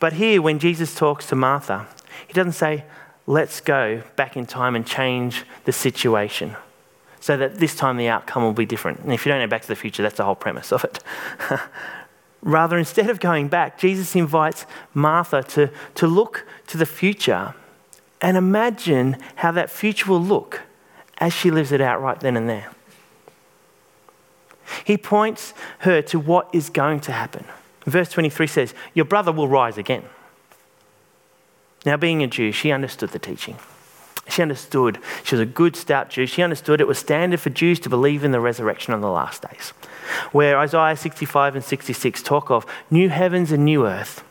But 0.00 0.14
here, 0.14 0.42
when 0.42 0.58
Jesus 0.58 0.94
talks 0.94 1.26
to 1.28 1.36
Martha, 1.36 1.86
he 2.26 2.32
doesn't 2.32 2.52
say, 2.52 2.84
let's 3.26 3.60
go 3.60 4.02
back 4.16 4.36
in 4.36 4.46
time 4.46 4.76
and 4.76 4.86
change 4.86 5.44
the 5.64 5.72
situation 5.72 6.56
so 7.20 7.36
that 7.38 7.56
this 7.56 7.74
time 7.74 7.96
the 7.96 8.08
outcome 8.08 8.42
will 8.42 8.52
be 8.52 8.66
different. 8.66 9.00
And 9.00 9.12
if 9.12 9.24
you 9.24 9.32
don't 9.32 9.40
know 9.40 9.46
Back 9.46 9.62
to 9.62 9.68
the 9.68 9.76
Future, 9.76 10.02
that's 10.02 10.18
the 10.18 10.24
whole 10.24 10.34
premise 10.34 10.72
of 10.72 10.84
it. 10.84 11.02
Rather, 12.42 12.76
instead 12.76 13.08
of 13.08 13.20
going 13.20 13.48
back, 13.48 13.78
Jesus 13.78 14.14
invites 14.14 14.66
Martha 14.92 15.42
to, 15.42 15.70
to 15.94 16.06
look 16.06 16.44
to 16.66 16.76
the 16.76 16.84
future 16.84 17.54
and 18.20 18.36
imagine 18.36 19.16
how 19.36 19.50
that 19.52 19.70
future 19.70 20.10
will 20.10 20.20
look 20.20 20.60
as 21.16 21.32
she 21.32 21.50
lives 21.50 21.72
it 21.72 21.80
out 21.80 22.02
right 22.02 22.20
then 22.20 22.36
and 22.36 22.46
there. 22.46 22.70
He 24.84 24.98
points 24.98 25.54
her 25.78 26.02
to 26.02 26.18
what 26.18 26.50
is 26.52 26.68
going 26.68 27.00
to 27.00 27.12
happen. 27.12 27.46
Verse 27.84 28.08
23 28.10 28.46
says, 28.46 28.74
Your 28.94 29.04
brother 29.04 29.32
will 29.32 29.48
rise 29.48 29.78
again. 29.78 30.04
Now, 31.84 31.96
being 31.96 32.22
a 32.22 32.26
Jew, 32.26 32.50
she 32.50 32.72
understood 32.72 33.10
the 33.10 33.18
teaching. 33.18 33.58
She 34.28 34.40
understood. 34.40 34.98
She 35.22 35.34
was 35.34 35.40
a 35.40 35.46
good, 35.46 35.76
stout 35.76 36.08
Jew. 36.08 36.26
She 36.26 36.42
understood 36.42 36.80
it 36.80 36.86
was 36.86 36.98
standard 36.98 37.40
for 37.40 37.50
Jews 37.50 37.78
to 37.80 37.90
believe 37.90 38.24
in 38.24 38.32
the 38.32 38.40
resurrection 38.40 38.94
on 38.94 39.02
the 39.02 39.10
last 39.10 39.42
days. 39.42 39.70
Where 40.32 40.58
Isaiah 40.58 40.96
65 40.96 41.56
and 41.56 41.64
66 41.64 42.22
talk 42.22 42.50
of 42.50 42.64
new 42.90 43.10
heavens 43.10 43.52
and 43.52 43.64
new 43.64 43.86
earth, 43.86 44.24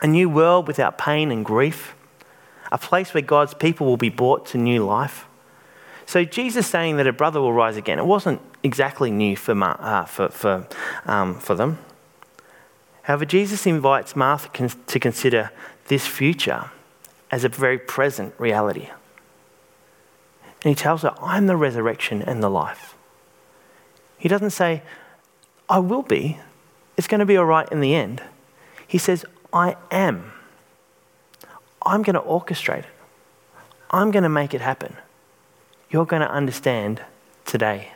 a 0.00 0.06
new 0.06 0.28
world 0.28 0.68
without 0.68 0.98
pain 0.98 1.32
and 1.32 1.44
grief, 1.44 1.96
a 2.70 2.78
place 2.78 3.12
where 3.12 3.22
God's 3.22 3.54
people 3.54 3.86
will 3.86 3.96
be 3.96 4.08
brought 4.08 4.46
to 4.46 4.58
new 4.58 4.84
life. 4.84 5.26
So, 6.06 6.24
Jesus 6.24 6.66
saying 6.66 6.96
that 6.96 7.06
a 7.06 7.12
brother 7.12 7.40
will 7.40 7.52
rise 7.52 7.76
again, 7.76 7.98
it 7.98 8.06
wasn't 8.06 8.40
exactly 8.62 9.10
new 9.10 9.36
for, 9.36 9.52
uh, 9.62 10.04
for, 10.04 10.28
for, 10.28 10.66
um, 11.06 11.38
for 11.38 11.54
them. 11.54 11.78
However, 13.08 13.24
Jesus 13.24 13.66
invites 13.66 14.14
Martha 14.14 14.68
to 14.68 15.00
consider 15.00 15.50
this 15.86 16.06
future 16.06 16.70
as 17.30 17.42
a 17.42 17.48
very 17.48 17.78
present 17.78 18.34
reality. 18.36 18.90
And 20.62 20.68
he 20.68 20.74
tells 20.74 21.00
her, 21.02 21.14
I'm 21.18 21.46
the 21.46 21.56
resurrection 21.56 22.20
and 22.20 22.42
the 22.42 22.50
life. 22.50 22.94
He 24.18 24.28
doesn't 24.28 24.50
say, 24.50 24.82
I 25.70 25.78
will 25.78 26.02
be. 26.02 26.38
It's 26.98 27.08
going 27.08 27.20
to 27.20 27.24
be 27.24 27.38
all 27.38 27.46
right 27.46 27.66
in 27.72 27.80
the 27.80 27.94
end. 27.94 28.22
He 28.86 28.98
says, 28.98 29.24
I 29.54 29.76
am. 29.90 30.32
I'm 31.86 32.02
going 32.02 32.12
to 32.12 32.20
orchestrate 32.20 32.80
it. 32.80 32.86
I'm 33.90 34.10
going 34.10 34.24
to 34.24 34.28
make 34.28 34.52
it 34.52 34.60
happen. 34.60 34.98
You're 35.88 36.04
going 36.04 36.20
to 36.20 36.30
understand 36.30 37.00
today. 37.46 37.92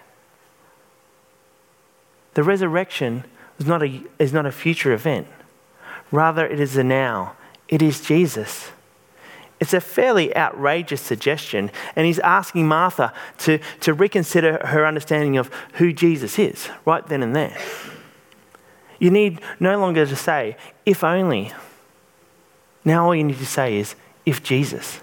The 2.32 2.42
resurrection 2.42 3.24
is 3.58 3.66
not 3.66 3.82
a, 3.82 4.00
is 4.18 4.32
not 4.32 4.46
a 4.46 4.52
future 4.52 4.92
event. 4.92 5.26
Rather, 6.10 6.46
it 6.46 6.60
is 6.60 6.76
a 6.76 6.84
now. 6.84 7.34
It 7.68 7.82
is 7.82 8.00
Jesus. 8.00 8.70
It's 9.60 9.72
a 9.72 9.80
fairly 9.80 10.36
outrageous 10.36 11.00
suggestion, 11.00 11.70
and 11.94 12.04
he's 12.04 12.18
asking 12.18 12.66
Martha 12.66 13.12
to, 13.38 13.60
to 13.80 13.94
reconsider 13.94 14.58
her 14.66 14.84
understanding 14.84 15.36
of 15.36 15.50
who 15.74 15.92
Jesus 15.92 16.38
is 16.38 16.68
right 16.84 17.06
then 17.06 17.22
and 17.22 17.34
there. 17.34 17.56
You 18.98 19.10
need 19.10 19.40
no 19.60 19.78
longer 19.78 20.04
to 20.04 20.16
say, 20.16 20.56
if 20.84 21.04
only. 21.04 21.52
Now, 22.84 23.06
all 23.06 23.14
you 23.14 23.24
need 23.24 23.38
to 23.38 23.46
say 23.46 23.76
is, 23.76 23.94
if 24.26 24.42
Jesus. 24.42 25.00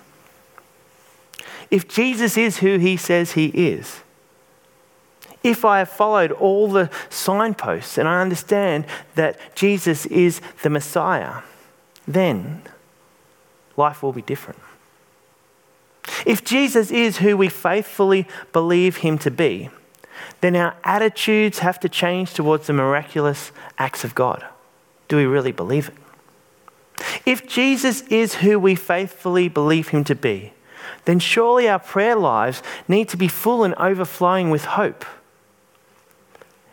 If 1.72 1.88
Jesus 1.88 2.38
is 2.38 2.58
who 2.58 2.78
he 2.78 2.98
says 2.98 3.32
he 3.32 3.48
is, 3.48 4.02
if 5.44 5.64
I 5.64 5.80
have 5.80 5.90
followed 5.90 6.32
all 6.32 6.68
the 6.68 6.90
signposts 7.10 7.98
and 7.98 8.08
I 8.08 8.22
understand 8.22 8.86
that 9.16 9.40
Jesus 9.56 10.06
is 10.08 10.42
the 10.64 10.70
Messiah, 10.70 11.42
then 12.08 12.62
life 13.78 14.04
will 14.04 14.12
be 14.12 14.22
different. 14.22 14.60
If 16.26 16.44
Jesus 16.44 16.92
is 16.92 17.18
who 17.18 17.38
we 17.38 17.48
faithfully 17.48 18.28
believe 18.52 18.98
him 18.98 19.18
to 19.20 19.32
be, 19.32 19.70
then 20.42 20.56
our 20.56 20.76
attitudes 20.84 21.60
have 21.60 21.80
to 21.80 21.90
change 21.90 22.34
towards 22.34 22.68
the 22.68 22.74
miraculous 22.74 23.52
acts 23.78 24.04
of 24.04 24.16
God. 24.16 24.46
Do 25.08 25.16
we 25.16 25.26
really 25.26 25.52
believe 25.52 25.90
it? 25.90 25.96
If 27.26 27.48
Jesus 27.48 28.02
is 28.04 28.36
who 28.36 28.60
we 28.60 28.76
faithfully 28.76 29.48
believe 29.48 29.90
him 29.90 30.04
to 30.06 30.16
be, 30.16 30.52
then 31.06 31.20
surely 31.20 31.70
our 31.70 31.80
prayer 31.80 32.16
lives 32.16 32.62
need 32.88 33.08
to 33.10 33.18
be 33.18 33.30
full 33.30 33.64
and 33.64 33.74
overflowing 33.76 34.50
with 34.50 34.66
hope 34.66 35.06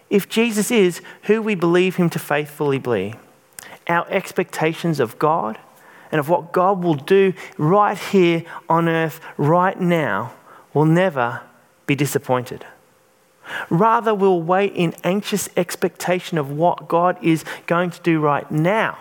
if 0.08 0.28
Jesus 0.28 0.70
is 0.70 1.00
who 1.22 1.42
we 1.42 1.54
believe 1.54 1.96
him 1.96 2.10
to 2.10 2.18
faithfully 2.18 2.78
be, 2.78 3.14
our 3.88 4.08
expectations 4.10 5.00
of 5.00 5.18
God 5.18 5.58
and 6.10 6.18
of 6.18 6.28
what 6.28 6.52
God 6.52 6.82
will 6.82 6.94
do 6.94 7.32
right 7.58 7.98
here 7.98 8.44
on 8.68 8.88
earth, 8.88 9.20
right 9.36 9.78
now, 9.80 10.32
will 10.72 10.84
never 10.84 11.42
be 11.86 11.94
disappointed. 11.94 12.64
Rather, 13.70 14.14
we'll 14.14 14.42
wait 14.42 14.72
in 14.74 14.94
anxious 15.04 15.48
expectation 15.56 16.36
of 16.38 16.50
what 16.50 16.88
God 16.88 17.16
is 17.22 17.44
going 17.66 17.90
to 17.90 18.00
do 18.02 18.20
right 18.20 18.50
now, 18.50 18.98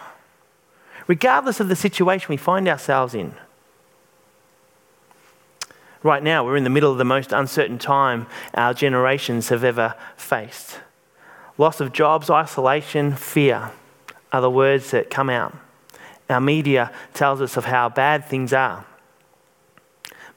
regardless 1.08 1.60
of 1.60 1.68
the 1.68 1.76
situation 1.76 2.28
we 2.30 2.38
find 2.38 2.68
ourselves 2.68 3.14
in. 3.14 3.36
Right 6.04 6.22
now, 6.22 6.46
we're 6.46 6.58
in 6.58 6.64
the 6.64 6.70
middle 6.70 6.92
of 6.92 7.00
the 7.00 7.06
most 7.06 7.32
uncertain 7.32 7.80
time 7.80 8.28
our 8.54 8.76
generations 8.76 9.50
have 9.50 9.64
ever 9.64 9.96
faced. 10.16 10.80
Loss 11.58 11.80
of 11.80 11.94
jobs, 11.94 12.30
isolation, 12.30 13.16
fear 13.16 13.72
are 14.32 14.42
the 14.42 14.50
words 14.50 14.92
that 14.92 15.10
come 15.10 15.30
out. 15.30 15.56
Our 16.30 16.42
media 16.42 16.92
tells 17.14 17.42
us 17.42 17.56
of 17.56 17.66
how 17.66 17.90
bad 17.90 18.26
things 18.26 18.52
are. 18.52 18.86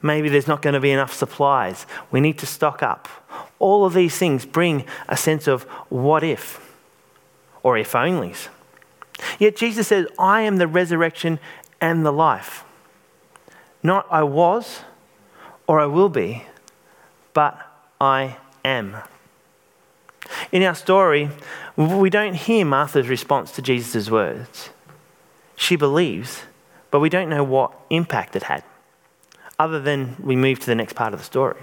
Maybe 0.01 0.29
there's 0.29 0.47
not 0.47 0.61
going 0.61 0.75
to 0.75 0.79
be 0.79 0.91
enough 0.91 1.13
supplies. 1.13 1.85
We 2.09 2.21
need 2.21 2.37
to 2.39 2.45
stock 2.45 2.81
up. 2.81 3.09
All 3.59 3.83
of 3.85 3.93
these 3.93 4.17
things 4.17 4.45
bring 4.45 4.85
a 5.09 5.17
sense 5.17 5.47
of 5.47 5.63
what 5.89 6.23
if 6.23 6.75
or 7.63 7.77
if 7.77 7.91
onlys. 7.91 8.47
Yet 9.37 9.57
Jesus 9.57 9.87
says, 9.87 10.07
I 10.17 10.41
am 10.41 10.57
the 10.57 10.67
resurrection 10.67 11.39
and 11.81 12.05
the 12.05 12.13
life. 12.13 12.63
Not 13.83 14.07
I 14.09 14.23
was 14.23 14.81
or 15.67 15.81
I 15.81 15.85
will 15.85 16.09
be, 16.09 16.45
but 17.33 17.59
I 17.99 18.37
am. 18.63 18.97
In 20.51 20.63
our 20.63 20.75
story, 20.75 21.29
we 21.75 22.09
don't 22.09 22.35
hear 22.35 22.65
Martha's 22.65 23.07
response 23.07 23.51
to 23.53 23.61
Jesus' 23.61 24.09
words. 24.09 24.69
She 25.55 25.75
believes, 25.75 26.43
but 26.91 26.99
we 26.99 27.09
don't 27.09 27.29
know 27.29 27.43
what 27.43 27.73
impact 27.89 28.35
it 28.35 28.43
had, 28.43 28.63
other 29.57 29.79
than 29.79 30.15
we 30.19 30.35
move 30.35 30.59
to 30.59 30.65
the 30.65 30.75
next 30.75 30.93
part 30.93 31.13
of 31.13 31.19
the 31.19 31.25
story. 31.25 31.61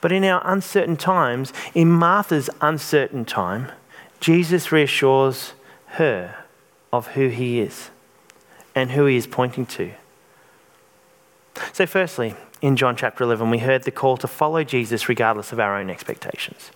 But 0.00 0.12
in 0.12 0.24
our 0.24 0.42
uncertain 0.44 0.96
times, 0.96 1.52
in 1.74 1.90
Martha's 1.90 2.50
uncertain 2.60 3.24
time, 3.24 3.72
Jesus 4.20 4.72
reassures 4.72 5.52
her 5.92 6.44
of 6.92 7.08
who 7.08 7.28
he 7.28 7.60
is 7.60 7.90
and 8.74 8.92
who 8.92 9.06
he 9.06 9.16
is 9.16 9.26
pointing 9.26 9.66
to. 9.66 9.92
So, 11.72 11.86
firstly, 11.86 12.34
in 12.60 12.76
John 12.76 12.96
chapter 12.96 13.24
11, 13.24 13.50
we 13.50 13.58
heard 13.58 13.84
the 13.84 13.90
call 13.90 14.16
to 14.18 14.28
follow 14.28 14.64
Jesus 14.64 15.08
regardless 15.08 15.52
of 15.52 15.60
our 15.60 15.76
own 15.76 15.90
expectations. 15.90 16.70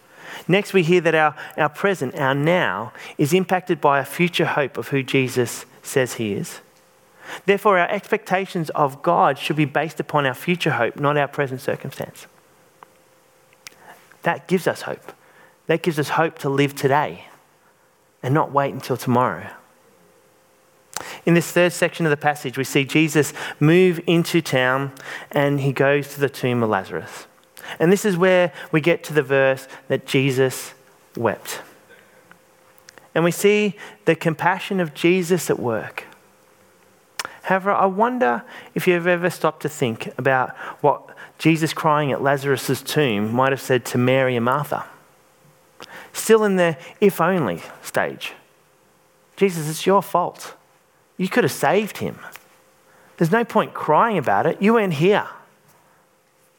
Next, 0.48 0.72
we 0.72 0.82
hear 0.82 1.00
that 1.02 1.14
our, 1.14 1.36
our 1.56 1.68
present, 1.68 2.14
our 2.16 2.34
now, 2.34 2.92
is 3.18 3.32
impacted 3.32 3.80
by 3.80 3.98
a 3.98 4.04
future 4.04 4.46
hope 4.46 4.76
of 4.76 4.88
who 4.88 5.02
Jesus 5.02 5.64
says 5.82 6.14
he 6.14 6.32
is. 6.32 6.60
Therefore, 7.46 7.78
our 7.78 7.88
expectations 7.88 8.70
of 8.70 9.02
God 9.02 9.38
should 9.38 9.56
be 9.56 9.64
based 9.64 10.00
upon 10.00 10.26
our 10.26 10.34
future 10.34 10.72
hope, 10.72 10.96
not 10.96 11.16
our 11.16 11.28
present 11.28 11.60
circumstance. 11.60 12.26
That 14.22 14.46
gives 14.46 14.66
us 14.66 14.82
hope. 14.82 15.12
That 15.66 15.82
gives 15.82 15.98
us 15.98 16.10
hope 16.10 16.38
to 16.40 16.48
live 16.48 16.74
today 16.74 17.26
and 18.22 18.34
not 18.34 18.52
wait 18.52 18.72
until 18.72 18.96
tomorrow. 18.96 19.50
In 21.24 21.34
this 21.34 21.50
third 21.50 21.72
section 21.72 22.06
of 22.06 22.10
the 22.10 22.16
passage, 22.16 22.58
we 22.58 22.64
see 22.64 22.84
Jesus 22.84 23.32
move 23.58 24.00
into 24.06 24.40
town 24.40 24.92
and 25.30 25.60
he 25.60 25.72
goes 25.72 26.08
to 26.14 26.20
the 26.20 26.28
tomb 26.28 26.62
of 26.62 26.70
Lazarus. 26.70 27.26
And 27.78 27.92
this 27.92 28.04
is 28.04 28.16
where 28.16 28.52
we 28.70 28.80
get 28.80 29.04
to 29.04 29.12
the 29.12 29.22
verse 29.22 29.68
that 29.88 30.06
Jesus 30.06 30.74
wept. 31.16 31.60
And 33.14 33.24
we 33.24 33.30
see 33.30 33.76
the 34.04 34.14
compassion 34.14 34.80
of 34.80 34.94
Jesus 34.94 35.50
at 35.50 35.58
work. 35.58 36.04
However, 37.42 37.72
I 37.72 37.86
wonder 37.86 38.44
if 38.74 38.86
you've 38.86 39.06
ever 39.06 39.28
stopped 39.28 39.62
to 39.62 39.68
think 39.68 40.12
about 40.16 40.56
what 40.80 41.02
Jesus 41.38 41.72
crying 41.72 42.12
at 42.12 42.22
Lazarus' 42.22 42.82
tomb 42.82 43.32
might 43.32 43.52
have 43.52 43.60
said 43.60 43.84
to 43.86 43.98
Mary 43.98 44.36
and 44.36 44.44
Martha. 44.44 44.86
Still 46.12 46.44
in 46.44 46.56
the 46.56 46.76
if 47.00 47.20
only 47.20 47.62
stage. 47.82 48.32
Jesus, 49.36 49.68
it's 49.68 49.86
your 49.86 50.02
fault. 50.02 50.54
You 51.16 51.28
could 51.28 51.44
have 51.44 51.52
saved 51.52 51.98
him. 51.98 52.18
There's 53.16 53.32
no 53.32 53.44
point 53.44 53.74
crying 53.74 54.18
about 54.18 54.46
it. 54.46 54.62
You 54.62 54.74
weren't 54.74 54.94
here. 54.94 55.26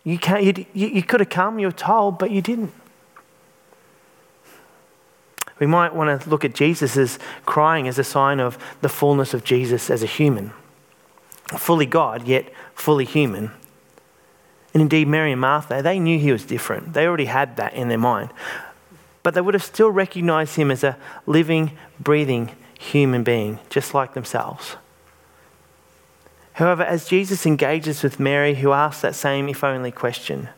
You, 0.04 0.18
can't, 0.18 0.44
you, 0.44 0.66
you 0.74 1.04
could 1.04 1.22
have 1.22 1.30
come, 1.30 1.60
you 1.60 1.68
were 1.68 1.72
told, 1.72 2.18
but 2.18 2.32
you 2.32 2.42
didn't. 2.42 2.74
We 5.60 5.68
might 5.68 5.96
want 5.96 6.22
to 6.22 6.30
look 6.30 6.44
at 6.44 6.54
Jesus 6.54 7.18
crying 7.46 7.88
as 7.88 7.98
a 7.98 8.04
sign 8.04 8.39
of 8.39 8.58
the 8.82 8.89
fullness 8.89 9.34
of 9.34 9.44
Jesus 9.44 9.89
as 9.89 10.04
a 10.04 10.08
human. 10.08 10.52
Fully 11.58 11.86
God, 11.86 12.28
yet 12.28 12.52
fully 12.74 13.06
human. 13.06 13.52
And 14.74 14.82
indeed, 14.82 15.08
Mary 15.08 15.32
and 15.32 15.39
Martha, 15.39 15.82
they 15.82 16.00
knew 16.00 16.18
he 16.18 16.32
was 16.32 16.46
different. 16.46 16.94
They 16.94 17.06
already 17.06 17.26
had 17.26 17.58
that 17.58 17.74
in 17.74 17.89
their 17.89 17.98
mind. 17.98 18.32
But 19.22 19.36
they 19.36 19.42
would 19.42 19.54
have 19.54 19.63
still 19.63 19.89
recognized 19.89 20.56
him 20.56 20.72
as 20.72 20.84
a 20.84 20.98
living, 21.26 21.78
breathing 22.00 22.52
human 22.78 23.24
being, 23.24 23.60
just 23.70 23.94
like 23.94 24.13
themselves. 24.13 24.76
However, 26.54 26.84
as 26.84 27.08
Jesus 27.08 27.46
engages 27.46 28.04
with 28.04 28.20
Mary, 28.20 28.56
who 28.56 28.72
asks 28.72 29.02
that 29.02 29.16
same 29.16 29.50
if 29.50 29.63
only 29.63 29.92
question, 29.92 30.50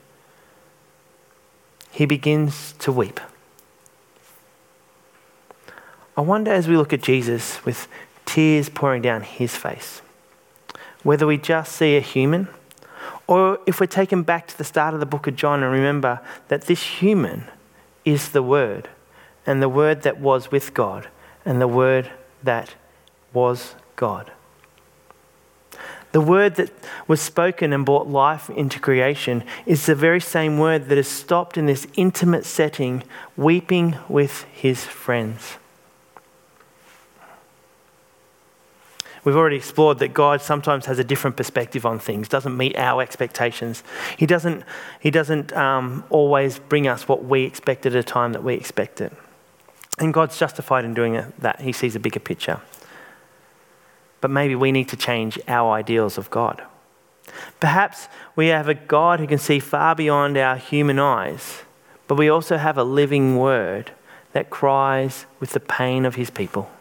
he 1.92 2.06
begins 2.06 2.74
to 2.80 2.92
weep. 2.92 3.20
I 6.18 6.22
wonder 6.22 6.52
as 6.52 6.68
we 6.68 6.78
look 6.78 6.94
at 6.94 7.02
Jesus 7.02 7.64
with 7.66 7.88
tears 8.26 8.70
pouring 8.70 9.02
down 9.02 9.22
his 9.22 9.56
face, 9.56 10.02
whether 11.04 11.26
we 11.26 11.38
just 11.38 11.74
see 11.74 11.96
a 11.96 12.02
human 12.02 12.48
or 13.28 13.60
if 13.66 13.80
we're 13.80 13.88
taken 13.88 14.24
back 14.24 14.48
to 14.48 14.58
the 14.58 14.64
start 14.64 14.94
of 14.94 15.00
the 15.00 15.06
book 15.06 15.28
of 15.28 15.36
John 15.36 15.64
and 15.64 15.72
remember 15.72 16.20
that 16.48 16.64
this 16.64 16.84
human 16.84 17.46
is 18.04 18.30
the 18.30 18.44
Word, 18.44 18.88
and 19.46 19.62
the 19.62 19.70
Word 19.70 20.04
that 20.04 20.20
was 20.20 20.52
with 20.52 20.74
God, 20.74 21.08
and 21.44 21.60
the 21.60 21.68
Word 21.68 22.12
that 22.44 22.76
was 23.34 23.76
God. 23.96 24.32
The 26.16 26.22
word 26.22 26.56
that 26.56 26.72
was 27.10 27.20
spoken 27.20 27.74
and 27.74 27.86
brought 27.86 28.08
life 28.08 28.50
into 28.50 28.80
creation 28.80 29.44
is 29.66 29.86
the 29.86 29.96
very 29.96 30.22
same 30.22 30.58
word 30.58 30.88
that 30.88 30.98
is 30.98 31.10
stopped 31.10 31.58
in 31.58 31.66
this 31.66 31.86
intimate 31.98 32.46
setting, 32.46 33.04
weeping 33.36 33.98
with 34.08 34.44
his 34.54 34.86
friends. 34.86 35.58
We've 39.26 39.36
already 39.36 39.58
explored 39.58 40.00
that 40.00 40.14
God 40.14 40.42
sometimes 40.42 40.86
has 40.86 41.00
a 41.00 41.04
different 41.04 41.36
perspective 41.36 41.86
on 41.86 42.00
things, 42.00 42.30
doesn't 42.30 42.56
meet 42.56 42.78
our 42.78 43.02
expectations. 43.02 43.84
He 44.16 44.26
doesn't, 44.26 44.64
he 45.02 45.12
doesn't 45.12 45.52
um, 45.52 46.06
always 46.10 46.60
bring 46.60 46.88
us 46.88 47.10
what 47.10 47.26
we 47.26 47.44
expect 47.44 47.86
at 47.86 47.94
a 47.94 48.04
time 48.04 48.32
that 48.32 48.42
we 48.42 48.54
expect 48.54 49.02
it. 49.02 49.12
And 50.00 50.14
God's 50.14 50.40
justified 50.40 50.86
in 50.86 50.94
doing 50.94 51.34
that. 51.40 51.60
He 51.60 51.74
sees 51.74 51.94
a 51.94 52.00
bigger 52.00 52.22
picture. 52.22 52.62
But 54.26 54.32
maybe 54.32 54.56
we 54.56 54.72
need 54.72 54.90
to 54.90 54.98
change 54.98 55.38
our 55.48 55.74
ideals 55.74 56.18
of 56.18 56.32
God. 56.32 56.64
Perhaps 57.60 58.08
we 58.36 58.48
have 58.48 58.68
a 58.68 58.74
God 58.74 59.20
who 59.20 59.28
can 59.28 59.38
see 59.38 59.60
far 59.60 59.94
beyond 59.94 60.36
our 60.36 60.58
human 60.58 60.98
eyes, 60.98 61.62
but 62.08 62.16
we 62.16 62.28
also 62.28 62.58
have 62.58 62.76
a 62.76 62.84
living 62.84 63.38
word 63.38 63.92
that 64.34 64.50
cries 64.50 65.28
with 65.40 65.52
the 65.52 65.60
pain 65.60 66.08
of 66.08 66.16
his 66.16 66.32
people. 66.32 66.72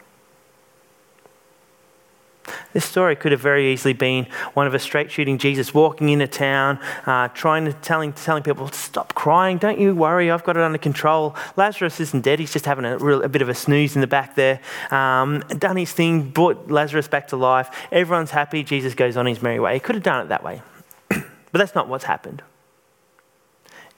This 2.75 2.83
story 2.83 3.15
could 3.15 3.31
have 3.31 3.39
very 3.39 3.71
easily 3.71 3.93
been 3.93 4.27
one 4.53 4.67
of 4.67 4.73
a 4.73 4.79
straight 4.79 5.09
shooting 5.09 5.37
Jesus 5.37 5.73
walking 5.73 6.09
into 6.09 6.27
town, 6.27 6.77
uh, 7.05 7.29
trying 7.29 7.63
to 7.63 7.71
telling, 7.71 8.11
telling 8.11 8.43
people, 8.43 8.67
stop 8.67 9.15
crying, 9.15 9.57
don't 9.57 9.79
you 9.79 9.95
worry, 9.95 10.29
I've 10.29 10.43
got 10.43 10.57
it 10.57 10.61
under 10.61 10.77
control. 10.77 11.37
Lazarus 11.55 12.01
isn't 12.01 12.25
dead, 12.25 12.39
he's 12.39 12.51
just 12.51 12.65
having 12.65 12.83
a, 12.83 12.97
real, 12.97 13.23
a 13.23 13.29
bit 13.29 13.41
of 13.41 13.47
a 13.47 13.53
snooze 13.53 13.95
in 13.95 14.01
the 14.01 14.07
back 14.07 14.35
there. 14.35 14.59
Um, 14.91 15.39
done 15.57 15.77
his 15.77 15.93
thing, 15.93 16.31
brought 16.31 16.69
Lazarus 16.69 17.07
back 17.07 17.29
to 17.29 17.37
life. 17.37 17.69
Everyone's 17.93 18.31
happy, 18.31 18.61
Jesus 18.61 18.93
goes 18.93 19.15
on 19.15 19.25
his 19.25 19.41
merry 19.41 19.61
way. 19.61 19.75
He 19.75 19.79
could 19.79 19.95
have 19.95 20.03
done 20.03 20.25
it 20.25 20.27
that 20.27 20.43
way. 20.43 20.61
but 21.07 21.23
that's 21.53 21.75
not 21.75 21.87
what's 21.87 22.03
happened. 22.03 22.41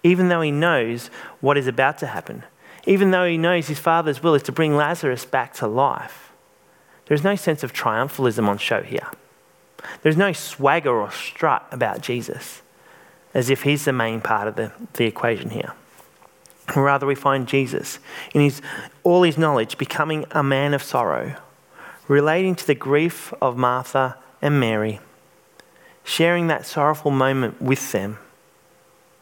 Even 0.03 0.27
though 0.27 0.41
he 0.41 0.51
knows 0.51 1.07
what 1.41 1.57
is 1.57 1.65
about 1.65 1.97
to 1.97 2.05
happen, 2.05 2.43
even 2.85 3.09
though 3.09 3.25
he 3.25 3.39
knows 3.39 3.69
his 3.69 3.79
father's 3.79 4.21
will 4.21 4.35
is 4.35 4.43
to 4.43 4.51
bring 4.51 4.75
Lazarus 4.77 5.25
back 5.25 5.55
to 5.55 5.65
life, 5.65 6.26
there's 7.07 7.23
no 7.23 7.35
sense 7.35 7.63
of 7.63 7.73
triumphalism 7.73 8.47
on 8.47 8.57
show 8.57 8.81
here. 8.81 9.09
There's 10.01 10.17
no 10.17 10.33
swagger 10.33 10.95
or 10.95 11.11
strut 11.11 11.65
about 11.71 12.01
Jesus, 12.01 12.61
as 13.33 13.49
if 13.49 13.63
he's 13.63 13.85
the 13.85 13.93
main 13.93 14.21
part 14.21 14.47
of 14.47 14.55
the, 14.55 14.71
the 14.93 15.05
equation 15.05 15.49
here. 15.51 15.73
Rather, 16.75 17.05
we 17.05 17.15
find 17.15 17.47
Jesus 17.47 17.99
in 18.33 18.41
his, 18.41 18.61
all 19.03 19.23
his 19.23 19.37
knowledge 19.37 19.77
becoming 19.77 20.25
a 20.31 20.43
man 20.43 20.73
of 20.73 20.83
sorrow, 20.83 21.35
relating 22.07 22.55
to 22.55 22.67
the 22.67 22.75
grief 22.75 23.33
of 23.41 23.57
Martha 23.57 24.17
and 24.41 24.59
Mary, 24.59 24.99
sharing 26.03 26.47
that 26.47 26.65
sorrowful 26.65 27.11
moment 27.11 27.61
with 27.61 27.91
them, 27.93 28.17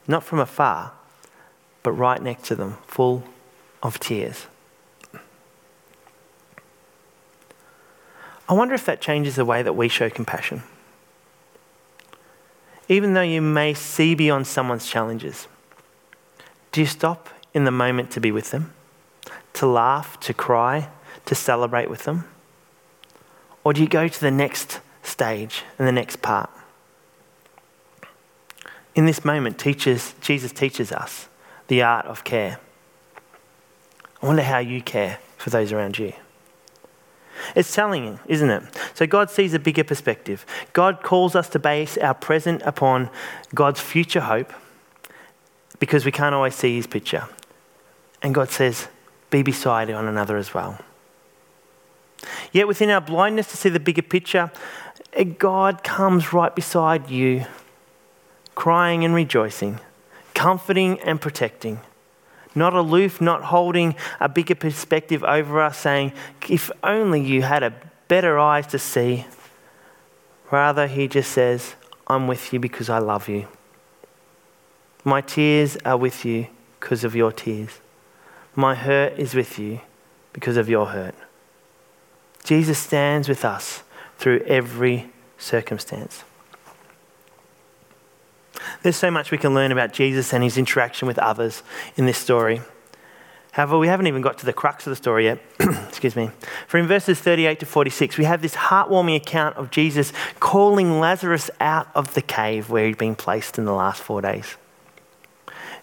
not 0.08 0.24
from 0.24 0.40
afar, 0.40 0.94
but 1.84 1.92
right 1.92 2.22
next 2.22 2.48
to 2.48 2.56
them, 2.56 2.78
full 2.88 3.24
of 3.84 4.00
tears. 4.00 4.48
I 8.48 8.54
wonder 8.54 8.74
if 8.76 8.86
that 8.86 9.02
changes 9.02 9.36
the 9.36 9.46
way 9.46 9.64
that 9.64 9.74
we 9.74 9.88
show 9.88 10.10
compassion. 10.10 10.64
Even 12.88 13.14
though 13.14 13.22
you 13.22 13.42
may 13.42 13.74
see 13.74 14.14
beyond 14.14 14.46
someone's 14.46 14.88
challenges, 14.88 15.48
do 16.72 16.82
you 16.82 16.88
stop 16.88 17.30
in 17.54 17.64
the 17.64 17.72
moment 17.72 18.12
to 18.12 18.20
be 18.20 18.32
with 18.32 18.52
them? 18.52 18.74
To 19.54 19.66
laugh, 19.66 20.20
to 20.20 20.34
cry, 20.34 20.90
to 21.26 21.34
celebrate 21.34 21.90
with 21.90 22.04
them? 22.04 22.26
Or 23.64 23.74
do 23.74 23.82
you 23.82 23.88
go 23.88 24.08
to 24.08 24.22
the 24.22 24.30
next 24.30 24.80
stage 25.02 25.64
and 25.80 25.88
the 25.88 25.92
next 25.92 26.22
part? 26.22 26.50
In 28.94 29.06
this 29.06 29.26
moment, 29.26 29.58
teaches, 29.58 30.14
Jesus 30.22 30.52
teaches 30.52 30.92
us 30.92 31.28
the 31.68 31.82
art 31.82 32.06
of 32.06 32.24
care. 32.24 32.60
I 34.22 34.26
wonder 34.26 34.44
how 34.44 34.60
you 34.60 34.82
care 34.82 35.20
for 35.38 35.50
those 35.50 35.72
around 35.72 35.98
you. 35.98 36.14
It's 37.56 37.74
telling, 37.74 38.20
isn't 38.28 38.50
it? 38.50 38.64
So 38.94 39.06
God 39.06 39.30
sees 39.30 39.54
a 39.54 39.60
bigger 39.60 39.84
perspective. 39.84 40.46
God 40.74 41.04
calls 41.04 41.36
us 41.36 41.50
to 41.50 41.60
base 41.60 41.98
our 41.98 42.14
present 42.14 42.62
upon 42.64 43.10
God's 43.54 43.80
future 43.80 44.22
hope 44.22 44.54
because 45.80 46.06
we 46.06 46.12
can't 46.12 46.36
always 46.36 46.56
see 46.56 46.76
his 46.76 46.88
picture. 46.88 47.28
And 48.22 48.34
God 48.34 48.50
says, 48.50 48.88
be 49.30 49.44
beside 49.44 49.90
one 49.90 50.08
another 50.08 50.38
as 50.38 50.54
well. 50.54 50.80
Yet 52.52 52.68
within 52.68 52.90
our 52.90 53.02
blindness 53.02 53.52
to 53.52 53.58
see 53.58 53.70
the 53.70 53.80
bigger 53.80 54.02
picture, 54.02 54.52
eh, 55.14 55.24
God 55.24 55.84
comes 55.84 56.34
right 56.34 56.56
beside 56.56 57.10
you, 57.10 57.46
crying 58.56 59.04
and 59.04 59.14
rejoicing, 59.14 59.80
comforting 60.34 61.00
and 61.02 61.20
protecting. 61.20 61.82
Not 62.56 62.74
aloof, 62.74 63.20
not 63.20 63.44
holding 63.44 63.96
a 64.20 64.30
bigger 64.30 64.56
perspective 64.56 65.24
over 65.24 65.62
us, 65.62 65.78
saying, 65.78 66.14
If 66.50 66.72
only 66.84 67.22
you 67.22 67.42
had 67.42 67.62
a 67.62 67.74
better 68.08 68.40
eyes 68.40 68.68
to 68.68 68.80
see. 68.80 69.26
Rather, 70.52 70.88
he 70.88 71.08
just 71.08 71.32
says, 71.32 71.76
I'm 72.08 72.28
with 72.28 72.54
you 72.54 72.60
because 72.60 72.90
I 72.90 73.00
love 73.00 73.28
you. 73.28 73.48
My 75.04 75.22
tears 75.22 75.78
are 75.86 75.98
with 75.98 76.24
you 76.24 76.48
because 76.80 77.04
of 77.04 77.16
your 77.16 77.32
tears. 77.32 77.80
My 78.56 78.74
hurt 78.74 79.20
is 79.20 79.36
with 79.36 79.60
you 79.60 79.82
because 80.34 80.58
of 80.58 80.70
your 80.70 80.88
hurt. 80.88 81.16
Jesus 82.44 82.78
stands 82.78 83.28
with 83.28 83.44
us 83.44 83.84
through 84.18 84.40
every 84.42 85.12
circumstance. 85.38 86.24
There's 88.86 88.96
so 88.96 89.10
much 89.10 89.32
we 89.32 89.40
can 89.40 89.56
learn 89.56 89.72
about 89.72 89.94
Jesus 89.94 90.32
and 90.32 90.44
his 90.44 90.60
interaction 90.60 91.08
with 91.08 91.18
others 91.18 91.64
in 91.96 92.06
this 92.06 92.20
story. 92.20 92.62
However, 93.54 93.80
we 93.80 93.88
haven't 93.88 94.06
even 94.06 94.22
got 94.22 94.38
to 94.38 94.46
the 94.46 94.54
crux 94.54 94.86
of 94.86 94.92
the 94.92 94.96
story 94.96 95.24
yet. 95.24 95.40
Excuse 95.60 96.16
me. 96.16 96.30
For 96.68 96.78
in 96.78 96.86
verses 96.86 97.20
38 97.20 97.62
to 97.62 97.66
46, 97.66 98.20
we 98.20 98.26
have 98.26 98.44
this 98.44 98.54
heartwarming 98.54 99.16
account 99.16 99.58
of 99.58 99.72
Jesus 99.72 100.14
calling 100.40 101.00
Lazarus 101.00 101.50
out 101.60 101.88
of 101.96 102.14
the 102.14 102.22
cave 102.22 102.70
where 102.70 102.86
he'd 102.86 103.00
been 103.00 103.16
placed 103.16 103.58
in 103.58 103.66
the 103.66 103.74
last 103.74 104.04
four 104.04 104.22
days. 104.22 104.56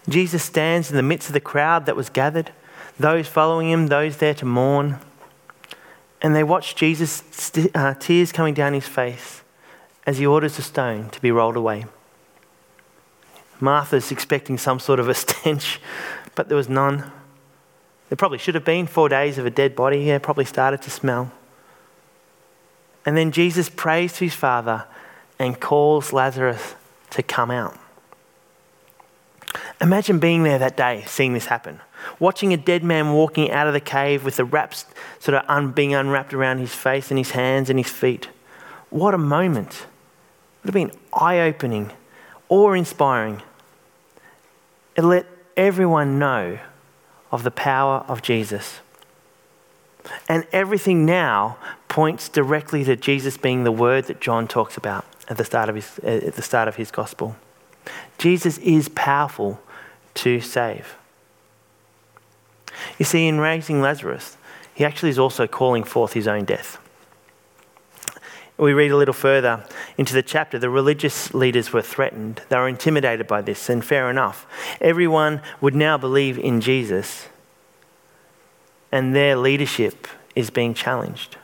Jesus 0.07 0.41
stands 0.41 0.89
in 0.89 0.95
the 0.95 1.03
midst 1.03 1.27
of 1.27 1.33
the 1.33 1.41
crowd 1.41 1.85
that 1.87 1.97
was 1.97 2.09
gathered, 2.09 2.53
those 2.97 3.27
following 3.27 3.69
him, 3.69 3.87
those 3.87 4.15
there 4.15 4.33
to 4.35 4.45
mourn. 4.45 4.97
And 6.21 6.33
they 6.33 6.45
watch 6.45 6.73
Jesus' 6.73 7.51
uh, 7.75 7.95
tears 7.95 8.31
coming 8.31 8.53
down 8.53 8.71
his 8.71 8.87
face 8.87 9.41
as 10.07 10.19
he 10.19 10.25
orders 10.25 10.57
a 10.57 10.61
stone 10.61 11.09
to 11.09 11.21
be 11.21 11.33
rolled 11.33 11.57
away. 11.57 11.83
Martha's 13.59 14.11
expecting 14.11 14.57
some 14.57 14.79
sort 14.79 14.99
of 14.99 15.09
a 15.09 15.13
stench, 15.13 15.79
but 16.35 16.47
there 16.47 16.57
was 16.57 16.69
none. 16.69 17.11
There 18.09 18.17
probably 18.17 18.37
should 18.37 18.55
have 18.55 18.65
been 18.65 18.87
four 18.87 19.09
days 19.09 19.37
of 19.37 19.45
a 19.45 19.49
dead 19.49 19.75
body. 19.75 19.99
Yeah, 19.99 20.19
probably 20.19 20.45
started 20.45 20.81
to 20.83 20.89
smell. 20.89 21.31
And 23.05 23.17
then 23.17 23.31
Jesus 23.31 23.69
prays 23.69 24.13
to 24.13 24.25
his 24.25 24.33
Father 24.33 24.85
and 25.39 25.59
calls 25.59 26.13
Lazarus 26.13 26.75
to 27.11 27.23
come 27.23 27.51
out. 27.51 27.77
Imagine 29.81 30.19
being 30.19 30.43
there 30.43 30.59
that 30.59 30.77
day, 30.77 31.03
seeing 31.07 31.33
this 31.33 31.47
happen. 31.47 31.81
Watching 32.19 32.53
a 32.53 32.57
dead 32.57 32.83
man 32.83 33.13
walking 33.13 33.51
out 33.51 33.67
of 33.67 33.73
the 33.73 33.79
cave 33.79 34.23
with 34.23 34.37
the 34.37 34.45
wraps 34.45 34.85
sort 35.19 35.35
of 35.35 35.43
un- 35.49 35.71
being 35.71 35.93
unwrapped 35.93 36.33
around 36.33 36.59
his 36.59 36.73
face 36.73 37.11
and 37.11 37.17
his 37.17 37.31
hands 37.31 37.69
and 37.69 37.77
his 37.77 37.89
feet. 37.89 38.29
What 38.89 39.13
a 39.13 39.17
moment. 39.17 39.71
It 39.71 40.65
would 40.65 40.75
have 40.75 40.89
been 40.89 40.99
eye 41.13 41.39
opening, 41.41 41.91
awe 42.49 42.73
inspiring. 42.73 43.41
It 44.95 45.03
let 45.03 45.25
everyone 45.57 46.19
know 46.19 46.59
of 47.31 47.43
the 47.43 47.51
power 47.51 48.05
of 48.07 48.21
Jesus. 48.21 48.79
And 50.27 50.45
everything 50.51 51.05
now 51.05 51.57
points 51.87 52.29
directly 52.29 52.83
to 52.83 52.95
Jesus 52.95 53.37
being 53.37 53.63
the 53.63 53.71
word 53.71 54.05
that 54.05 54.19
John 54.19 54.47
talks 54.47 54.77
about 54.77 55.05
at 55.29 55.37
the 55.37 55.45
start 55.45 55.69
of 55.69 55.75
his, 55.75 55.99
at 55.99 56.35
the 56.35 56.41
start 56.41 56.67
of 56.67 56.75
his 56.75 56.91
gospel. 56.91 57.35
Jesus 58.17 58.57
is 58.59 58.89
powerful 58.89 59.59
to 60.15 60.41
save. 60.41 60.95
You 62.97 63.05
see, 63.05 63.27
in 63.27 63.39
raising 63.39 63.81
Lazarus, 63.81 64.37
he 64.73 64.83
actually 64.83 65.09
is 65.09 65.19
also 65.19 65.47
calling 65.47 65.83
forth 65.83 66.13
his 66.13 66.27
own 66.27 66.45
death. 66.45 66.77
We 68.63 68.71
read 68.71 68.91
a 68.91 68.95
little 68.95 69.13
further 69.13 69.65
into 69.97 70.13
the 70.13 70.23
chapter. 70.23 70.57
The 70.57 70.69
religious 70.69 71.33
leaders 71.33 71.73
were 71.73 71.81
threatened. 71.81 72.43
They 72.47 72.55
were 72.55 72.69
intimidated 72.69 73.27
by 73.27 73.41
this, 73.41 73.67
and 73.69 73.83
fair 73.83 74.09
enough. 74.09 74.47
Everyone 74.79 75.41
would 75.59 75.75
now 75.75 75.97
believe 75.97 76.39
in 76.39 76.61
Jesus, 76.61 77.27
and 78.89 79.13
their 79.13 79.35
leadership 79.35 80.07
is 80.33 80.49
being 80.49 80.73
challenged. 80.73 81.35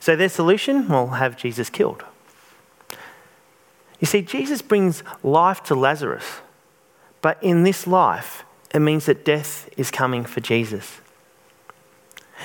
So, 0.00 0.16
their 0.16 0.30
solution? 0.30 0.88
Well, 0.88 1.08
have 1.08 1.36
Jesus 1.36 1.68
killed. 1.68 2.02
You 4.00 4.06
see, 4.06 4.22
Jesus 4.22 4.62
brings 4.62 5.02
life 5.22 5.62
to 5.64 5.74
Lazarus, 5.74 6.40
but 7.20 7.36
in 7.42 7.62
this 7.62 7.86
life, 7.86 8.42
it 8.74 8.80
means 8.80 9.04
that 9.04 9.22
death 9.22 9.68
is 9.76 9.90
coming 9.90 10.24
for 10.24 10.40
Jesus. 10.40 10.98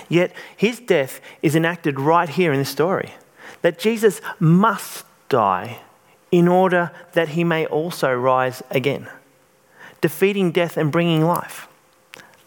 Yet, 0.09 0.33
his 0.57 0.81
death 0.81 1.21
is 1.41 1.55
enacted 1.55 2.01
right 2.01 2.27
here 2.27 2.51
in 2.51 2.59
the 2.59 2.65
story 2.65 3.13
that 3.61 3.79
Jesus 3.79 4.21
must 4.39 5.05
die 5.29 5.79
in 6.31 6.47
order 6.47 6.91
that 7.13 7.29
he 7.29 7.43
may 7.43 7.65
also 7.65 8.13
rise 8.13 8.63
again, 8.71 9.07
defeating 9.99 10.51
death 10.51 10.77
and 10.77 10.91
bringing 10.91 11.25
life, 11.25 11.67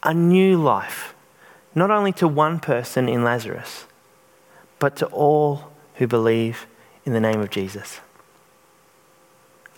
a 0.03 0.15
new 0.15 0.57
life, 0.57 1.15
not 1.75 1.91
only 1.91 2.13
to 2.13 2.27
one 2.27 2.59
person 2.59 3.09
in 3.09 3.25
Lazarus, 3.25 3.87
but 4.79 4.97
to 4.97 5.07
all 5.07 5.71
who 5.97 6.07
believe 6.07 6.67
in 7.05 7.13
the 7.13 7.21
name 7.21 7.41
of 7.41 7.51
Jesus. 7.51 8.01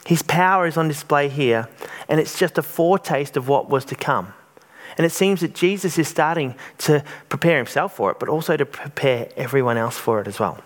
His 0.06 0.22
power 0.22 0.66
is 0.66 0.76
on 0.76 0.86
display 0.86 1.28
here, 1.28 1.68
and 2.08 2.20
it's 2.20 2.38
just 2.38 2.58
a 2.58 2.62
foretaste 2.62 3.36
of 3.36 3.48
what 3.48 3.68
was 3.68 3.84
to 3.86 3.96
come. 3.96 4.34
And 4.96 5.04
it 5.04 5.10
seems 5.10 5.40
that 5.40 5.54
Jesus 5.54 5.98
is 5.98 6.06
starting 6.06 6.54
to 6.78 7.02
prepare 7.28 7.56
himself 7.56 7.96
for 7.96 8.12
it, 8.12 8.20
but 8.20 8.28
also 8.28 8.56
to 8.56 8.64
prepare 8.64 9.28
everyone 9.36 9.76
else 9.76 9.98
for 9.98 10.20
it 10.20 10.28
as 10.28 10.38
well. 10.38 10.62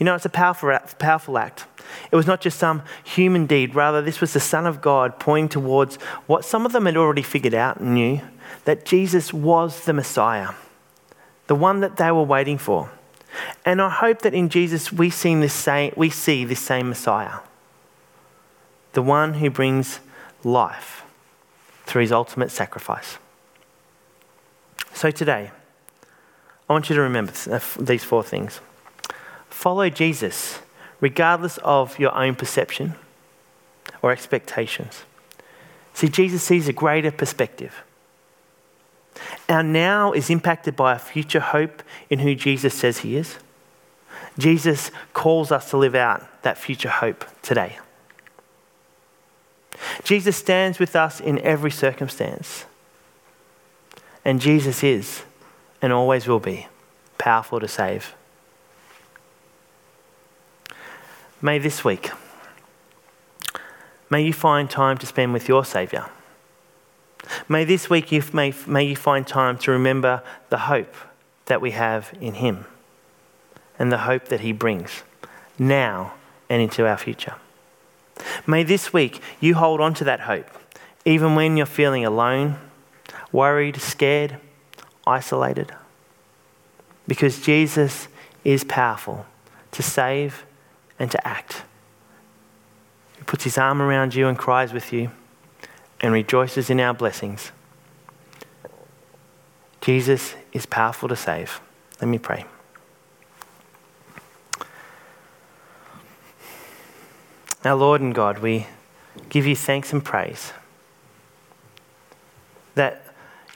You 0.00 0.06
know, 0.06 0.14
it's 0.14 0.24
a 0.24 0.30
powerful, 0.30 0.76
powerful 0.98 1.36
act. 1.36 1.66
It 2.10 2.16
was 2.16 2.26
not 2.26 2.40
just 2.40 2.58
some 2.58 2.82
human 3.04 3.46
deed, 3.46 3.74
rather, 3.74 4.00
this 4.00 4.20
was 4.20 4.32
the 4.32 4.40
Son 4.40 4.66
of 4.66 4.80
God 4.80 5.20
pointing 5.20 5.50
towards 5.50 5.96
what 6.26 6.44
some 6.44 6.64
of 6.64 6.72
them 6.72 6.86
had 6.86 6.96
already 6.96 7.22
figured 7.22 7.54
out 7.54 7.78
and 7.78 7.94
knew 7.94 8.22
that 8.64 8.86
Jesus 8.86 9.32
was 9.32 9.84
the 9.84 9.92
Messiah, 9.92 10.54
the 11.48 11.54
one 11.54 11.80
that 11.80 11.98
they 11.98 12.10
were 12.10 12.22
waiting 12.22 12.56
for. 12.56 12.90
And 13.66 13.82
I 13.82 13.90
hope 13.90 14.22
that 14.22 14.32
in 14.32 14.48
Jesus 14.48 14.90
we 14.90 15.10
see 15.10 15.34
this 15.34 15.52
same, 15.52 15.92
we 15.96 16.08
see 16.08 16.44
this 16.44 16.60
same 16.60 16.88
Messiah 16.88 17.38
the 18.92 19.02
one 19.02 19.34
who 19.34 19.48
brings 19.50 20.00
life 20.42 21.04
through 21.84 22.02
his 22.02 22.10
ultimate 22.10 22.50
sacrifice. 22.50 23.18
So 24.92 25.10
today, 25.12 25.52
I 26.68 26.72
want 26.72 26.90
you 26.90 26.96
to 26.96 27.02
remember 27.02 27.32
these 27.78 28.02
four 28.02 28.24
things. 28.24 28.60
Follow 29.60 29.90
Jesus, 29.90 30.60
regardless 31.02 31.58
of 31.58 31.98
your 31.98 32.16
own 32.16 32.34
perception 32.34 32.94
or 34.00 34.10
expectations. 34.10 35.02
See, 35.92 36.08
Jesus 36.08 36.42
sees 36.42 36.66
a 36.66 36.72
greater 36.72 37.10
perspective. 37.10 37.82
Our 39.50 39.62
now 39.62 40.12
is 40.12 40.30
impacted 40.30 40.76
by 40.76 40.94
a 40.94 40.98
future 40.98 41.40
hope 41.40 41.82
in 42.08 42.20
who 42.20 42.34
Jesus 42.34 42.72
says 42.72 43.00
he 43.00 43.16
is. 43.16 43.36
Jesus 44.38 44.90
calls 45.12 45.52
us 45.52 45.68
to 45.68 45.76
live 45.76 45.94
out 45.94 46.26
that 46.40 46.56
future 46.56 46.88
hope 46.88 47.26
today. 47.42 47.78
Jesus 50.04 50.38
stands 50.38 50.78
with 50.78 50.96
us 50.96 51.20
in 51.20 51.38
every 51.40 51.70
circumstance. 51.70 52.64
And 54.24 54.40
Jesus 54.40 54.82
is, 54.82 55.22
and 55.82 55.92
always 55.92 56.26
will 56.26 56.40
be, 56.40 56.66
powerful 57.18 57.60
to 57.60 57.68
save. 57.68 58.14
May 61.42 61.58
this 61.58 61.82
week, 61.82 62.10
may 64.10 64.20
you 64.20 64.32
find 64.34 64.68
time 64.68 64.98
to 64.98 65.06
spend 65.06 65.32
with 65.32 65.48
your 65.48 65.64
Saviour. 65.64 66.10
May 67.48 67.64
this 67.64 67.88
week 67.88 68.12
you 68.12 68.22
may, 68.34 68.52
may 68.66 68.84
you 68.84 68.94
find 68.94 69.26
time 69.26 69.56
to 69.58 69.70
remember 69.70 70.22
the 70.50 70.58
hope 70.58 70.94
that 71.46 71.62
we 71.62 71.70
have 71.70 72.12
in 72.20 72.34
Him 72.34 72.66
and 73.78 73.90
the 73.90 73.98
hope 73.98 74.26
that 74.26 74.40
He 74.40 74.52
brings 74.52 75.02
now 75.58 76.12
and 76.50 76.60
into 76.60 76.86
our 76.86 76.98
future. 76.98 77.36
May 78.46 78.62
this 78.62 78.92
week 78.92 79.22
you 79.40 79.54
hold 79.54 79.80
on 79.80 79.94
to 79.94 80.04
that 80.04 80.20
hope, 80.20 80.50
even 81.06 81.36
when 81.36 81.56
you're 81.56 81.64
feeling 81.64 82.04
alone, 82.04 82.58
worried, 83.32 83.80
scared, 83.80 84.36
isolated. 85.06 85.72
Because 87.08 87.40
Jesus 87.40 88.08
is 88.44 88.62
powerful 88.62 89.24
to 89.72 89.82
save 89.82 90.44
and 91.00 91.10
to 91.10 91.26
act. 91.26 91.64
He 93.16 93.24
puts 93.24 93.42
his 93.42 93.58
arm 93.58 93.82
around 93.82 94.14
you 94.14 94.28
and 94.28 94.38
cries 94.38 94.72
with 94.72 94.92
you 94.92 95.10
and 96.00 96.12
rejoices 96.12 96.70
in 96.70 96.78
our 96.78 96.94
blessings. 96.94 97.50
Jesus 99.80 100.34
is 100.52 100.66
powerful 100.66 101.08
to 101.08 101.16
save. 101.16 101.60
Let 102.00 102.08
me 102.08 102.18
pray. 102.18 102.44
Our 107.64 107.74
Lord 107.74 108.00
and 108.00 108.14
God, 108.14 108.38
we 108.38 108.66
give 109.28 109.46
you 109.46 109.56
thanks 109.56 109.92
and 109.92 110.04
praise 110.04 110.52
that 112.74 113.04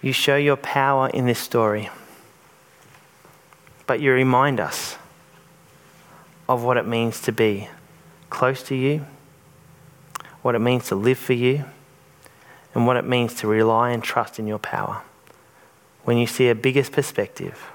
you 0.03 0.13
show 0.13 0.37
your 0.37 0.57
power 0.57 1.09
in 1.09 1.27
this 1.27 1.39
story, 1.39 1.89
but 3.87 4.01
you 4.01 4.13
remind 4.13 4.61
us 4.61 4.97
of 6.49 6.63
what 6.63 6.77
it 6.77 6.87
means 6.87 7.21
to 7.23 7.33
be 7.33 7.69
close 8.31 8.63
to 8.65 8.75
you, 8.75 9.07
what 10.43 10.55
it 10.55 10.59
means 10.59 10.89
to 10.89 10.95
live 10.95 11.19
for 11.19 11.33
you, 11.33 11.65
and 12.75 12.87
what 12.87 12.97
it 12.97 13.05
means 13.05 13.35
to 13.35 13.47
rely 13.47 13.91
and 13.91 14.03
trust 14.03 14.39
in 14.39 14.47
your 14.47 14.59
power 14.59 15.03
when 16.03 16.19
you 16.19 16.27
see 16.27 16.49
a 16.49 16.55
biggest 16.55 16.93
perspective. 16.93 17.71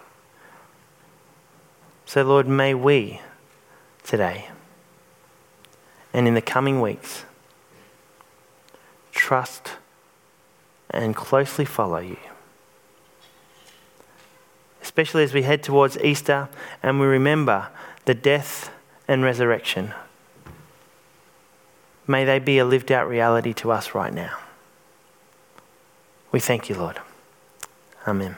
So, 2.05 2.23
Lord, 2.23 2.47
may 2.47 2.73
we 2.73 3.21
today 4.03 4.49
and 6.13 6.27
in 6.27 6.33
the 6.33 6.41
coming 6.41 6.81
weeks 6.81 7.23
trust 9.11 9.73
and 10.89 11.15
closely 11.15 11.65
follow 11.65 11.99
you. 11.99 12.17
Especially 14.81 15.23
as 15.23 15.33
we 15.33 15.43
head 15.43 15.61
towards 15.61 15.97
Easter 15.99 16.49
and 16.81 16.99
we 16.99 17.05
remember 17.05 17.67
the 18.05 18.13
death 18.13 18.71
and 19.07 19.23
resurrection. 19.23 19.93
May 22.07 22.25
they 22.25 22.39
be 22.39 22.57
a 22.57 22.65
lived 22.65 22.91
out 22.91 23.07
reality 23.07 23.53
to 23.53 23.71
us 23.71 23.93
right 23.93 24.13
now. 24.13 24.37
We 26.31 26.39
thank 26.39 26.69
you, 26.69 26.75
Lord. 26.75 26.99
Amen. 28.07 28.37